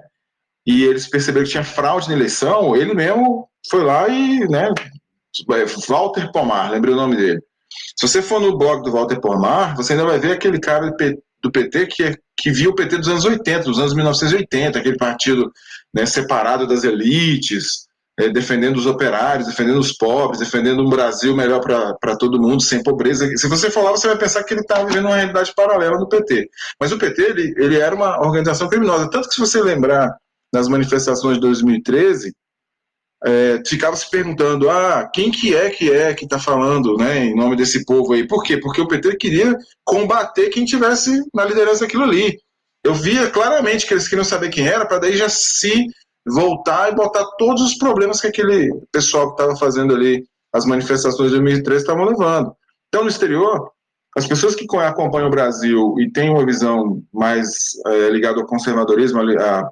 [0.66, 4.72] E eles perceberam que tinha fraude na eleição, ele mesmo foi lá e, né,
[5.52, 7.42] é, Walter Pomar, lembrei o nome dele.
[7.98, 10.90] Se você for no blog do Walter Pomar, você ainda vai ver aquele cara
[11.42, 14.96] do PT que, é, que viu o PT dos anos 80, dos anos 1980, aquele
[14.96, 15.50] partido
[15.94, 17.86] né, separado das elites,
[18.18, 22.82] é, defendendo os operários, defendendo os pobres, defendendo um Brasil melhor para todo mundo, sem
[22.82, 23.28] pobreza.
[23.36, 26.48] Se você lá, você vai pensar que ele está vivendo uma realidade paralela do PT.
[26.80, 29.10] Mas o PT, ele, ele era uma organização criminosa.
[29.10, 30.16] Tanto que se você lembrar
[30.52, 32.32] das manifestações de 2013,
[33.26, 37.34] é, ficava se perguntando, ah, quem que é que é que está falando, né, em
[37.34, 38.24] nome desse povo aí?
[38.24, 38.56] Por quê?
[38.56, 42.38] Porque o PT queria combater quem tivesse na liderança daquilo ali.
[42.84, 45.86] Eu via claramente que eles queriam saber quem era, para daí já se
[46.24, 51.30] voltar e botar todos os problemas que aquele pessoal que estava fazendo ali as manifestações
[51.30, 52.54] de 2013 estavam levando.
[52.88, 53.72] Então, no exterior,
[54.16, 57.48] as pessoas que acompanham o Brasil e têm uma visão mais
[57.86, 59.20] é, ligada ao conservadorismo,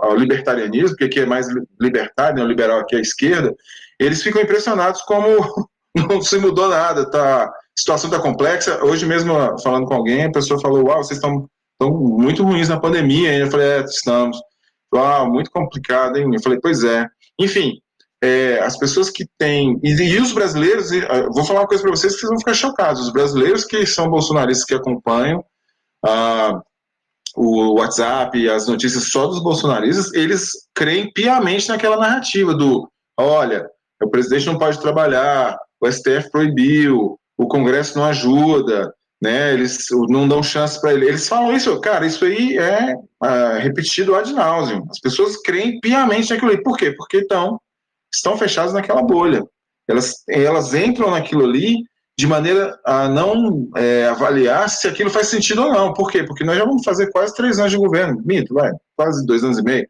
[0.00, 1.46] ao libertarianismo, que aqui é mais
[1.80, 3.54] libertário, né, liberal aqui é a esquerda,
[3.98, 5.26] eles ficam impressionados como
[5.96, 8.84] não se mudou nada, tá, a situação está complexa.
[8.84, 11.48] Hoje mesmo, falando com alguém, a pessoa falou, uau, vocês estão
[11.80, 13.36] muito ruins na pandemia.
[13.36, 14.38] Eu falei, é, estamos.
[14.94, 16.30] Ah, muito complicado, hein?
[16.32, 17.06] Eu falei, pois é.
[17.40, 17.80] Enfim,
[18.24, 19.78] é, as pessoas que têm.
[19.82, 22.54] E, e os brasileiros, ah, vou falar uma coisa para vocês que vocês vão ficar
[22.54, 23.02] chocados.
[23.02, 25.44] Os brasileiros que são bolsonaristas que acompanham
[26.04, 26.62] ah,
[27.36, 33.68] o WhatsApp e as notícias só dos bolsonaristas, eles creem piamente naquela narrativa do: olha,
[34.02, 38.90] o presidente não pode trabalhar, o STF proibiu, o Congresso não ajuda,
[39.22, 39.52] né?
[39.52, 41.08] Eles não dão chance para ele.
[41.08, 44.86] Eles falam isso, cara, isso aí é uh, repetido ad nauseam.
[44.90, 46.62] As pessoas creem piamente naquilo ali.
[46.62, 46.92] Por quê?
[46.92, 47.60] Porque então
[48.14, 49.42] estão fechadas naquela bolha.
[49.88, 51.76] Elas, elas entram naquilo ali
[52.16, 55.92] de maneira a não é, avaliar se aquilo faz sentido ou não.
[55.92, 56.22] Por quê?
[56.22, 59.58] Porque nós já vamos fazer quase três anos de governo, mito, vai, quase dois anos
[59.58, 59.88] e meio.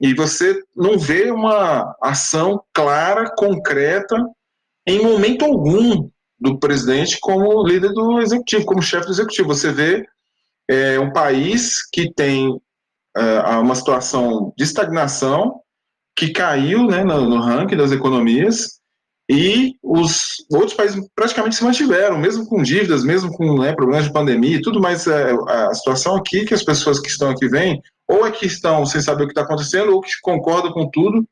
[0.00, 4.16] E você não vê uma ação clara, concreta,
[4.86, 6.08] em momento algum
[6.40, 9.48] do presidente como líder do executivo, como chefe do executivo.
[9.48, 10.06] Você vê
[10.70, 12.56] é, um país que tem
[13.16, 15.60] é, uma situação de estagnação,
[16.18, 18.78] que caiu né, no, no ranking das economias,
[19.30, 24.12] e os outros países praticamente se mantiveram, mesmo com dívidas, mesmo com né, problemas de
[24.12, 27.80] pandemia e tudo, mas é, a situação aqui que as pessoas que estão aqui vêm,
[28.08, 31.24] ou é que estão sem saber o que está acontecendo, ou que concordam com tudo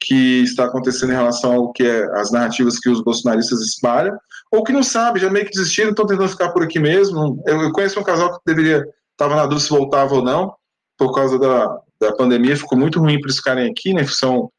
[0.00, 4.14] que está acontecendo em relação ao que é as narrativas que os bolsonaristas espalham,
[4.52, 7.42] ou que não sabe, já meio que desistiram, estão tentando ficar por aqui mesmo.
[7.46, 10.52] Eu, eu conheço um casal que deveria, estava na dúvida se voltava ou não,
[10.98, 14.50] por causa da, da pandemia, ficou muito ruim para eles ficarem aqui, né, são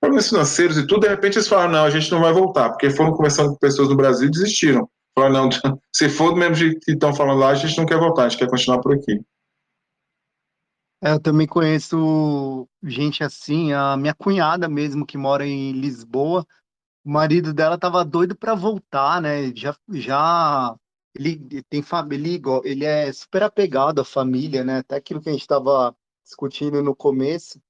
[0.00, 2.90] problemas financeiros e tudo, de repente eles falaram, não, a gente não vai voltar, porque
[2.90, 4.88] foram conversando com pessoas do Brasil e desistiram.
[5.16, 5.48] Falaram, não,
[5.94, 8.28] se for do mesmo jeito que estão falando lá, a gente não quer voltar, a
[8.28, 9.20] gente quer continuar por aqui.
[11.02, 16.46] É, eu também conheço gente assim, a minha cunhada mesmo, que mora em Lisboa,
[17.04, 19.54] o marido dela estava doido para voltar, né?
[19.54, 20.74] Já, já
[21.14, 24.78] ele tem família, ele é super apegado à família, né?
[24.78, 27.60] Até aquilo que a gente estava discutindo no começo.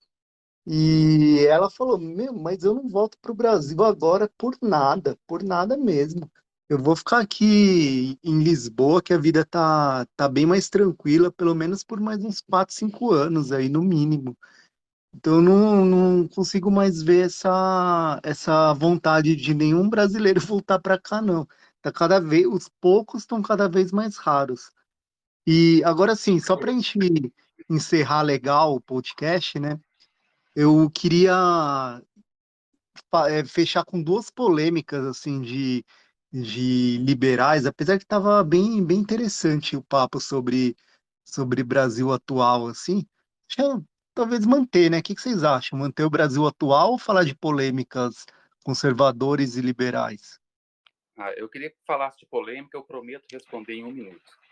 [0.66, 5.42] E ela falou: Meu, mas eu não volto para o Brasil agora por nada, por
[5.42, 6.30] nada mesmo.
[6.68, 11.54] Eu vou ficar aqui em Lisboa, que a vida tá, tá bem mais tranquila, pelo
[11.54, 14.36] menos por mais uns 4, 5 anos aí, no mínimo.
[15.14, 21.20] Então, não, não consigo mais ver essa, essa vontade de nenhum brasileiro voltar para cá,
[21.22, 21.46] não.
[21.82, 24.72] Tá cada vez, os poucos estão cada vez mais raros.
[25.46, 26.98] E agora sim, só para a gente
[27.68, 29.78] encerrar legal o podcast, né?
[30.54, 32.00] Eu queria
[33.28, 35.84] é, fechar com duas polêmicas assim de,
[36.32, 40.76] de liberais, apesar que estava bem, bem interessante o papo sobre,
[41.24, 43.06] sobre Brasil atual, assim.
[44.14, 44.98] talvez manter, né?
[44.98, 45.78] O que, que vocês acham?
[45.78, 48.26] Manter o Brasil atual ou falar de polêmicas
[48.64, 50.40] conservadores e liberais?
[51.16, 54.43] Ah, eu queria que falasse de polêmica, eu prometo responder em um minuto.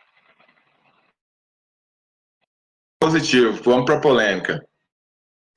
[3.03, 4.65] Positivo, vamos para a polêmica.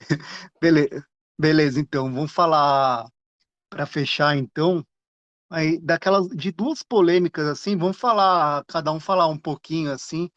[0.60, 1.06] Beleza,
[1.38, 3.08] beleza, então, vamos falar
[3.70, 4.84] para fechar então,
[5.48, 10.28] aí daquelas de duas polêmicas assim, vamos falar, cada um falar um pouquinho assim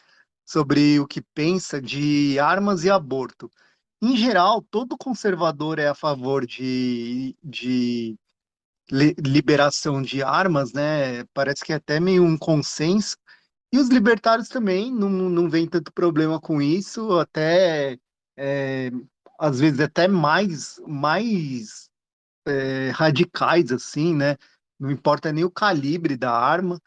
[0.44, 3.50] sobre o que pensa de armas e aborto.
[4.02, 8.18] Em geral, todo conservador é a favor de, de
[8.90, 11.24] liberação de armas, né?
[11.32, 13.16] Parece que é até meio um consenso.
[13.72, 17.98] E os libertários também não, não vem tanto problema com isso, até
[18.36, 18.90] é,
[19.38, 21.90] às vezes até mais, mais
[22.46, 24.36] é, radicais, assim, né?
[24.78, 26.80] Não importa nem o calibre da arma,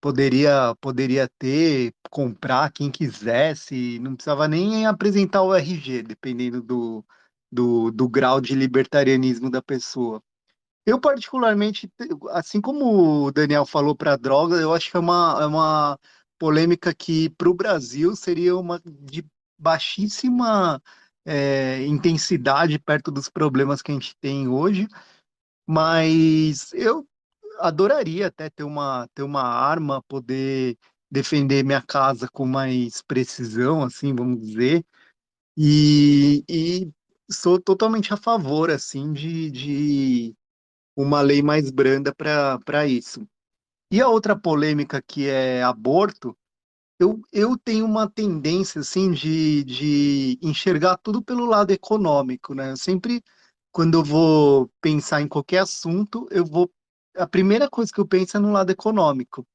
[0.00, 7.04] poderia, poderia ter, comprar quem quisesse, não precisava nem apresentar o RG, dependendo do,
[7.50, 10.22] do, do grau de libertarianismo da pessoa.
[10.86, 11.90] Eu, particularmente,
[12.30, 15.98] assim como o Daniel falou para droga, eu acho que é uma, é uma
[16.38, 19.24] polêmica que, para o Brasil, seria uma de
[19.58, 20.82] baixíssima
[21.24, 24.86] é, intensidade perto dos problemas que a gente tem hoje,
[25.66, 27.06] mas eu
[27.58, 30.76] adoraria até ter uma, ter uma arma, poder
[31.10, 34.84] defender minha casa com mais precisão, assim, vamos dizer,
[35.56, 36.92] e, e
[37.30, 40.36] sou totalmente a favor, assim, de, de
[40.96, 43.26] uma lei mais branda para isso.
[43.94, 46.36] E a outra polêmica que é aborto,
[46.98, 52.72] eu, eu tenho uma tendência, assim, de, de enxergar tudo pelo lado econômico, né?
[52.72, 53.22] Eu sempre,
[53.70, 56.68] quando eu vou pensar em qualquer assunto, eu vou...
[57.16, 59.46] A primeira coisa que eu penso é no lado econômico.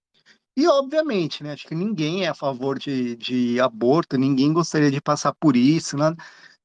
[0.56, 1.52] E, obviamente, né?
[1.52, 5.98] Acho que ninguém é a favor de, de aborto, ninguém gostaria de passar por isso,
[5.98, 6.16] né?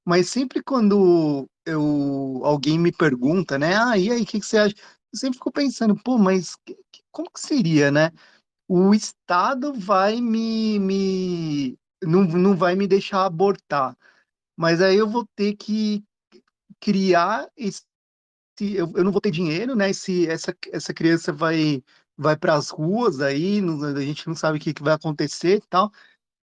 [0.04, 3.74] Mas sempre quando eu, alguém me pergunta, né?
[3.76, 4.76] Ah, e aí, o que, que você acha?
[5.12, 6.56] Eu sempre fico pensando, pô, mas
[7.14, 8.10] como que seria, né?
[8.68, 13.96] o Estado vai me, me não, não vai me deixar abortar.
[14.56, 16.02] Mas aí eu vou ter que
[16.80, 17.82] criar esse.
[18.60, 19.92] Eu, eu não vou ter dinheiro, né?
[19.92, 21.82] Se essa, essa criança vai,
[22.16, 25.66] vai para as ruas aí, a gente não sabe o que, que vai acontecer e
[25.68, 25.90] tal.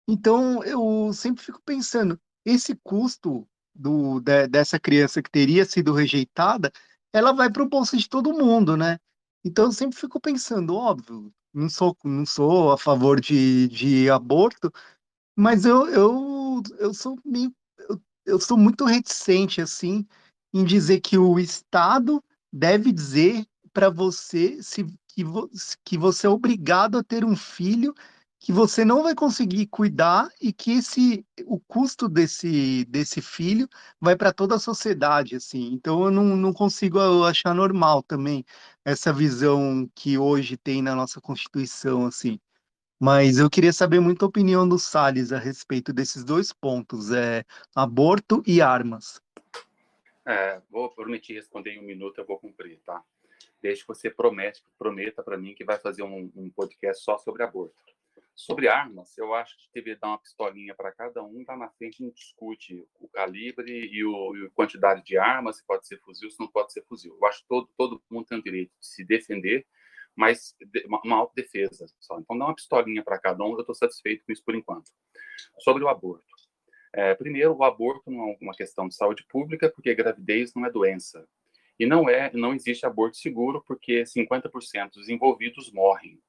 [0.07, 6.71] Então eu sempre fico pensando, esse custo do, de, dessa criança que teria sido rejeitada,
[7.13, 8.99] ela vai para o bolso de todo mundo, né?
[9.43, 14.71] Então eu sempre fico pensando, óbvio, não sou, não sou a favor de, de aborto,
[15.35, 17.53] mas eu, eu, eu sou meio.
[17.77, 20.05] Eu, eu sou muito reticente, assim,
[20.53, 25.49] em dizer que o Estado deve dizer para você se, que, vo,
[25.83, 27.93] que você é obrigado a ter um filho
[28.43, 33.69] que você não vai conseguir cuidar e que esse o custo desse, desse filho
[34.01, 35.71] vai para toda a sociedade assim.
[35.71, 38.43] Então eu não, não consigo achar normal também
[38.83, 42.37] essa visão que hoje tem na nossa constituição assim.
[42.99, 47.45] Mas eu queria saber muito a opinião do Salles a respeito desses dois pontos é
[47.73, 49.21] aborto e armas.
[50.25, 53.01] É, vou prometer responder em um minuto eu vou cumprir tá?
[53.61, 57.41] Desde que você promete prometa para mim que vai fazer um, um podcast só sobre
[57.41, 57.81] aborto
[58.35, 61.43] Sobre armas, eu acho que deveria dar uma pistolinha para cada um.
[61.47, 65.57] Lá na frente a gente discute o calibre e, o, e a quantidade de armas,
[65.57, 67.15] se pode ser fuzil, se não pode ser fuzil.
[67.15, 69.67] Eu acho que todo, todo mundo tem o direito de se defender,
[70.15, 70.55] mas
[70.87, 72.19] uma, uma autodefesa só.
[72.19, 74.91] Então dá uma pistolinha para cada um, eu estou satisfeito com isso por enquanto.
[75.59, 76.25] Sobre o aborto.
[76.91, 80.71] É, primeiro, o aborto não é uma questão de saúde pública, porque gravidez não é
[80.71, 81.27] doença.
[81.79, 86.19] E não é, não existe aborto seguro, porque 50% dos envolvidos morrem.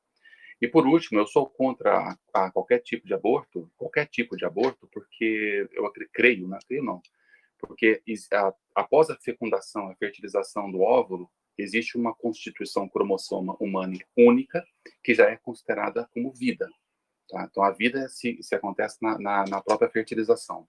[0.61, 4.45] E por último, eu sou contra a, a qualquer tipo de aborto, qualquer tipo de
[4.45, 7.03] aborto, porque eu creio, não creio não,
[7.59, 8.03] porque
[8.33, 14.65] a, após a fecundação, a fertilização do óvulo, existe uma constituição cromossoma humana única
[15.03, 16.69] que já é considerada como vida.
[17.29, 17.49] Tá?
[17.51, 20.69] Então, a vida se, se acontece na, na, na, própria fertilização.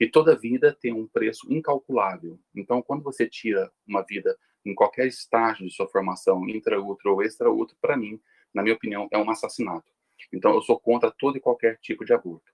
[0.00, 2.40] E toda vida tem um preço incalculável.
[2.54, 7.78] Então, quando você tira uma vida em qualquer estágio de sua formação, intraútero ou extraútero,
[7.80, 8.20] para mim,
[8.54, 9.90] na minha opinião, é um assassinato.
[10.32, 12.52] Então, eu sou contra todo e qualquer tipo de aborto.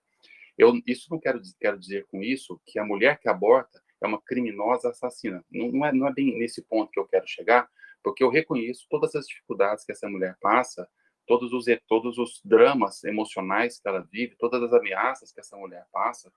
[0.57, 4.21] Eu, isso não quero, quero dizer com isso que a mulher que aborta é uma
[4.21, 5.45] criminosa assassina.
[5.51, 7.69] Não, não, é, não é bem nesse ponto que eu quero chegar,
[8.03, 10.89] porque eu reconheço todas as dificuldades que essa mulher passa,
[11.27, 15.87] todos os, todos os dramas emocionais que ela vive, todas as ameaças que essa mulher
[15.93, 16.33] passa,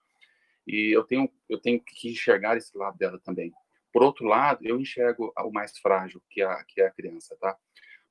[0.68, 3.52] e eu tenho, eu tenho que enxergar esse lado dela também.
[3.92, 7.36] Por outro lado, eu enxergo o mais frágil, que é a, que é a criança,
[7.40, 7.58] tá?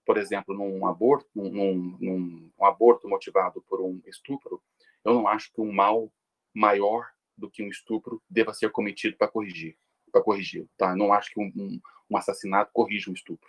[0.05, 4.63] Por exemplo, num aborto, num, num, um aborto motivado por um estupro,
[5.05, 6.11] eu não acho que um mal
[6.55, 9.77] maior do que um estupro deva ser cometido para corrigir,
[10.13, 10.91] para corrigir, tá?
[10.91, 11.81] Eu não acho que um, um,
[12.11, 13.49] um assassinato corrija um estupro.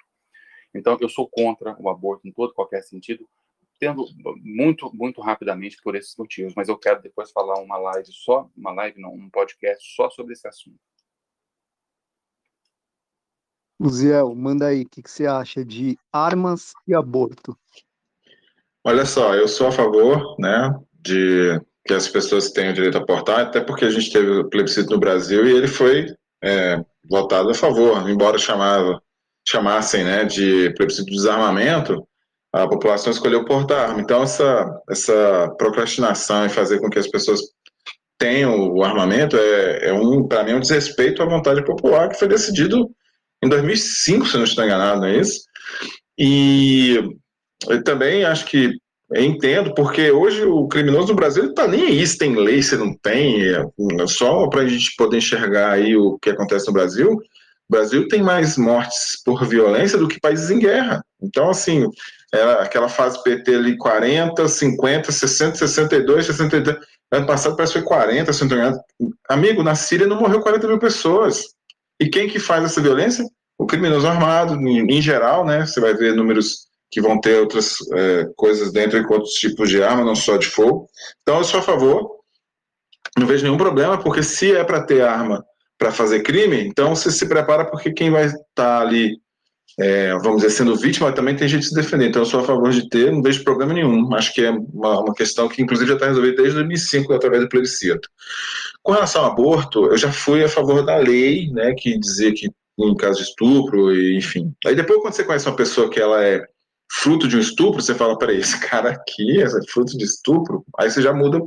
[0.74, 3.28] Então, eu sou contra o aborto em todo qualquer sentido,
[3.80, 4.06] tendo
[4.42, 8.72] muito muito rapidamente por esses motivos, mas eu quero depois falar uma live só, uma
[8.72, 10.80] live não, um podcast só sobre esse assunto.
[13.84, 17.58] Uziel, manda aí, o que, que você acha de armas e aborto?
[18.84, 23.40] Olha só, eu sou a favor, né, de que as pessoas tenham direito a abortar,
[23.40, 26.06] até porque a gente teve o plebiscito no Brasil e ele foi
[26.44, 26.80] é,
[27.10, 29.02] votado a favor, embora chamava,
[29.48, 32.08] chamassem, né, de plebiscito de desarmamento,
[32.54, 34.02] a população escolheu portar arma.
[34.02, 37.40] Então essa essa procrastinação e fazer com que as pessoas
[38.18, 42.28] tenham o armamento é, é um, para mim, um desrespeito à vontade popular que foi
[42.28, 42.92] decidido
[43.44, 45.42] em 2005, se não estou enganado, não é isso?
[46.18, 47.00] E
[47.68, 48.72] eu também acho que
[49.16, 52.94] entendo, porque hoje o criminoso no Brasil está nem aí se tem lei, se não
[52.94, 53.64] tem, é,
[54.08, 57.12] só para a gente poder enxergar aí o que acontece no Brasil.
[57.12, 61.04] O Brasil tem mais mortes por violência do que países em guerra.
[61.22, 61.88] Então, assim,
[62.34, 66.78] era aquela fase PT ali 40, 50, 60, 62, 63.
[67.12, 68.80] Ano passado parece que foi 40, se não engano.
[69.30, 71.44] Amigo, na Síria não morreu 40 mil pessoas.
[72.02, 73.24] E quem que faz essa violência?
[73.60, 75.68] O criminoso armado, em, em geral, né?
[75.68, 79.84] Você vai ver números que vão ter outras é, coisas dentro com outros tipos de
[79.84, 80.90] arma, não só de fogo.
[81.22, 82.10] Então, eu sou a favor.
[83.16, 85.46] Não vejo nenhum problema, porque se é para ter arma
[85.78, 89.18] para fazer crime, então você se prepara porque quem vai estar tá ali,
[89.80, 92.10] é, vamos dizer, sendo vítima, também tem gente se defender.
[92.10, 94.14] Então, eu sou a favor de ter, não vejo problema nenhum.
[94.14, 97.50] Acho que é uma, uma questão que, inclusive, já está resolvida desde 2005 através do
[97.50, 98.10] plebiscito.
[98.84, 102.50] Com relação ao aborto, eu já fui a favor da lei, né, que dizia que
[102.80, 104.54] em caso de estupro, e, enfim.
[104.66, 106.44] Aí depois, quando você conhece uma pessoa que ela é
[106.92, 110.66] fruto de um estupro, você fala, peraí, esse cara aqui é fruto de estupro?
[110.80, 111.40] Aí você já muda.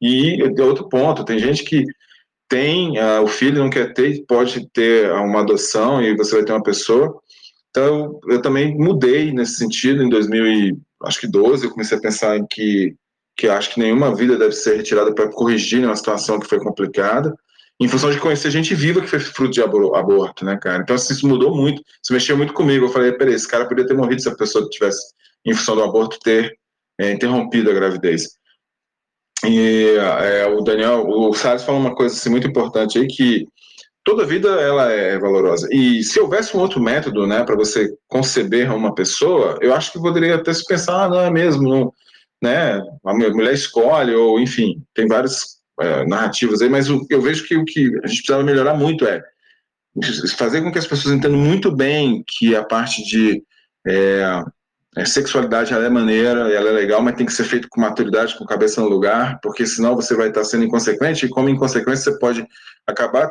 [0.00, 1.84] E de outro ponto, tem gente que
[2.48, 6.52] tem, uh, o filho não quer ter, pode ter uma adoção e você vai ter
[6.52, 7.20] uma pessoa.
[7.70, 12.94] Então, eu também mudei nesse sentido em 2012, eu comecei a pensar em que
[13.40, 17.34] que acho que nenhuma vida deve ser retirada para corrigir uma situação que foi complicada,
[17.80, 20.82] em função de conhecer gente viva que foi fruto de aborto, né, cara?
[20.82, 22.84] Então, assim, isso mudou muito, isso mexeu muito comigo.
[22.84, 25.14] Eu falei, peraí, esse cara poderia ter morrido se a pessoa tivesse,
[25.46, 26.54] em função do aborto, ter
[27.00, 28.28] é, interrompido a gravidez.
[29.46, 33.46] E é, o Daniel, o Salles falou uma coisa assim, muito importante aí, que
[34.04, 35.68] toda vida ela é valorosa.
[35.70, 40.00] E se houvesse um outro método, né, para você conceber uma pessoa, eu acho que
[40.00, 41.92] poderia até se pensar, ah, não é mesmo, não,
[42.42, 47.56] né, a mulher escolhe, ou enfim, tem várias é, narrativas aí, mas eu vejo que
[47.56, 49.22] o que a gente precisava melhorar muito é
[50.36, 53.42] fazer com que as pessoas entendam muito bem que a parte de
[53.86, 54.44] é,
[55.04, 58.44] sexualidade ela é maneira, ela é legal, mas tem que ser feito com maturidade, com
[58.46, 62.46] cabeça no lugar, porque senão você vai estar sendo inconsequente, e como inconsequência você pode
[62.86, 63.30] acabar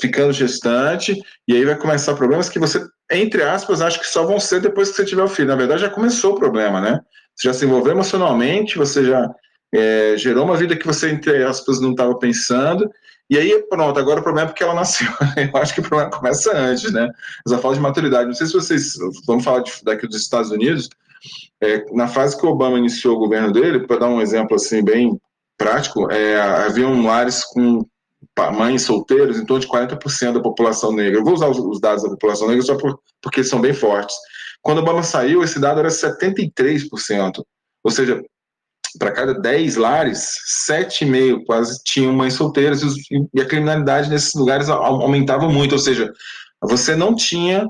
[0.00, 4.38] ficando gestante, e aí vai começar problemas que você, entre aspas, acha que só vão
[4.38, 5.48] ser depois que você tiver o filho.
[5.48, 7.00] Na verdade, já começou o problema, né?
[7.34, 9.28] Você já se envolveu emocionalmente, você já
[9.74, 12.90] é, gerou uma vida que você, entre aspas, não estava pensando,
[13.30, 15.06] e aí, pronto, agora o problema é porque ela nasceu.
[15.38, 17.08] Eu acho que o problema começa antes, né?
[17.46, 18.26] Essa falta de maturidade.
[18.26, 20.88] Não sei se vocês, vamos falar de, daqui dos Estados Unidos,
[21.60, 24.82] é, na fase que o Obama iniciou o governo dele, para dar um exemplo assim
[24.82, 25.16] bem
[25.56, 27.86] prático, é, haviam lares com
[28.52, 31.18] mães solteiras em torno de 40% da população negra.
[31.18, 34.16] Eu vou usar os, os, dados da população negra só por, porque são bem fortes.
[34.62, 37.42] Quando Obama saiu, esse dado era 73%.
[37.82, 38.22] Ou seja,
[38.98, 40.34] para cada 10 lares,
[40.70, 42.82] 7,5 quase tinham mães solteiras
[43.34, 45.72] e a criminalidade nesses lugares aumentava muito.
[45.72, 46.12] Ou seja,
[46.62, 47.66] você não tinha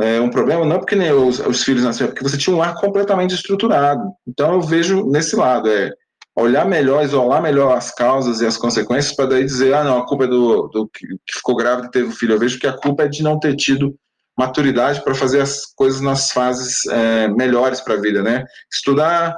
[0.00, 2.58] é, um problema, não porque nem os, os filhos nasceram, é porque você tinha um
[2.58, 4.02] lar completamente estruturado.
[4.26, 5.90] Então eu vejo nesse lado, é
[6.36, 10.06] olhar melhor, isolar melhor as causas e as consequências para daí dizer, ah, não, a
[10.06, 12.34] culpa é do, do que ficou grávida e teve filho.
[12.34, 13.96] Eu vejo que a culpa é de não ter tido
[14.38, 18.44] maturidade para fazer as coisas nas fases é, melhores para a vida, né?
[18.70, 19.34] Estudar,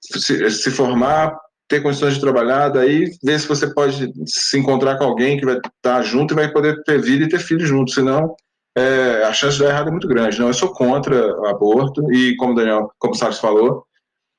[0.00, 1.36] se, se, formar,
[1.68, 5.58] ter condições de trabalhar, daí ver se você pode se encontrar com alguém que vai
[5.58, 8.36] estar junto e vai poder ter vida e ter filho junto, senão
[8.76, 10.38] é, a chance de dar errado é muito grande.
[10.38, 13.84] Não, eu sou contra aborto e, como Daniel, como o Salles falou,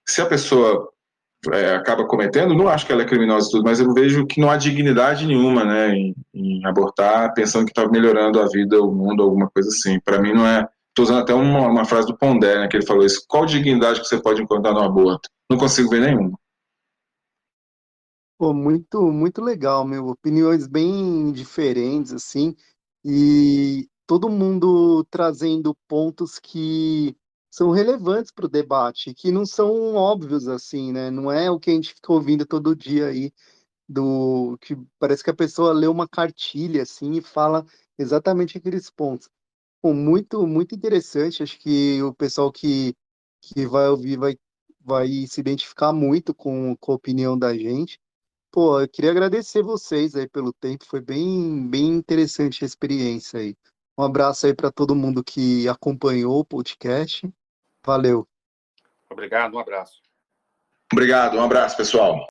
[0.07, 0.89] se a pessoa
[1.53, 4.39] é, acaba cometendo, não acho que ela é criminosa e tudo, mas eu vejo que
[4.39, 8.91] não há dignidade nenhuma, né, em, em abortar pensando que está melhorando a vida, o
[8.91, 9.99] mundo, alguma coisa assim.
[9.99, 10.67] Para mim não é.
[10.89, 13.25] Estou usando até uma, uma, frase do Pondé, né, que ele falou isso.
[13.27, 15.29] Qual dignidade que você pode encontrar no aborto?
[15.49, 16.39] Não consigo ver nenhuma.
[18.37, 20.07] Pô, muito, muito legal, meu.
[20.07, 22.55] Opiniões bem diferentes, assim,
[23.03, 27.15] e todo mundo trazendo pontos que
[27.55, 31.09] são relevantes para o debate, que não são óbvios assim, né?
[31.09, 33.31] Não é o que a gente fica ouvindo todo dia aí,
[33.87, 37.65] do que parece que a pessoa lê uma cartilha assim e fala
[37.97, 39.29] exatamente aqueles pontos.
[39.81, 41.43] Bom, muito, muito interessante.
[41.43, 42.93] Acho que o pessoal que,
[43.41, 44.37] que vai ouvir vai,
[44.81, 47.97] vai se identificar muito com, com a opinião da gente.
[48.51, 53.55] Pô, eu queria agradecer vocês aí pelo tempo, foi bem, bem interessante a experiência aí.
[53.97, 57.31] Um abraço aí para todo mundo que acompanhou o podcast.
[57.85, 58.27] Valeu.
[59.09, 60.01] Obrigado, um abraço.
[60.91, 62.19] Obrigado, um abraço, pessoal.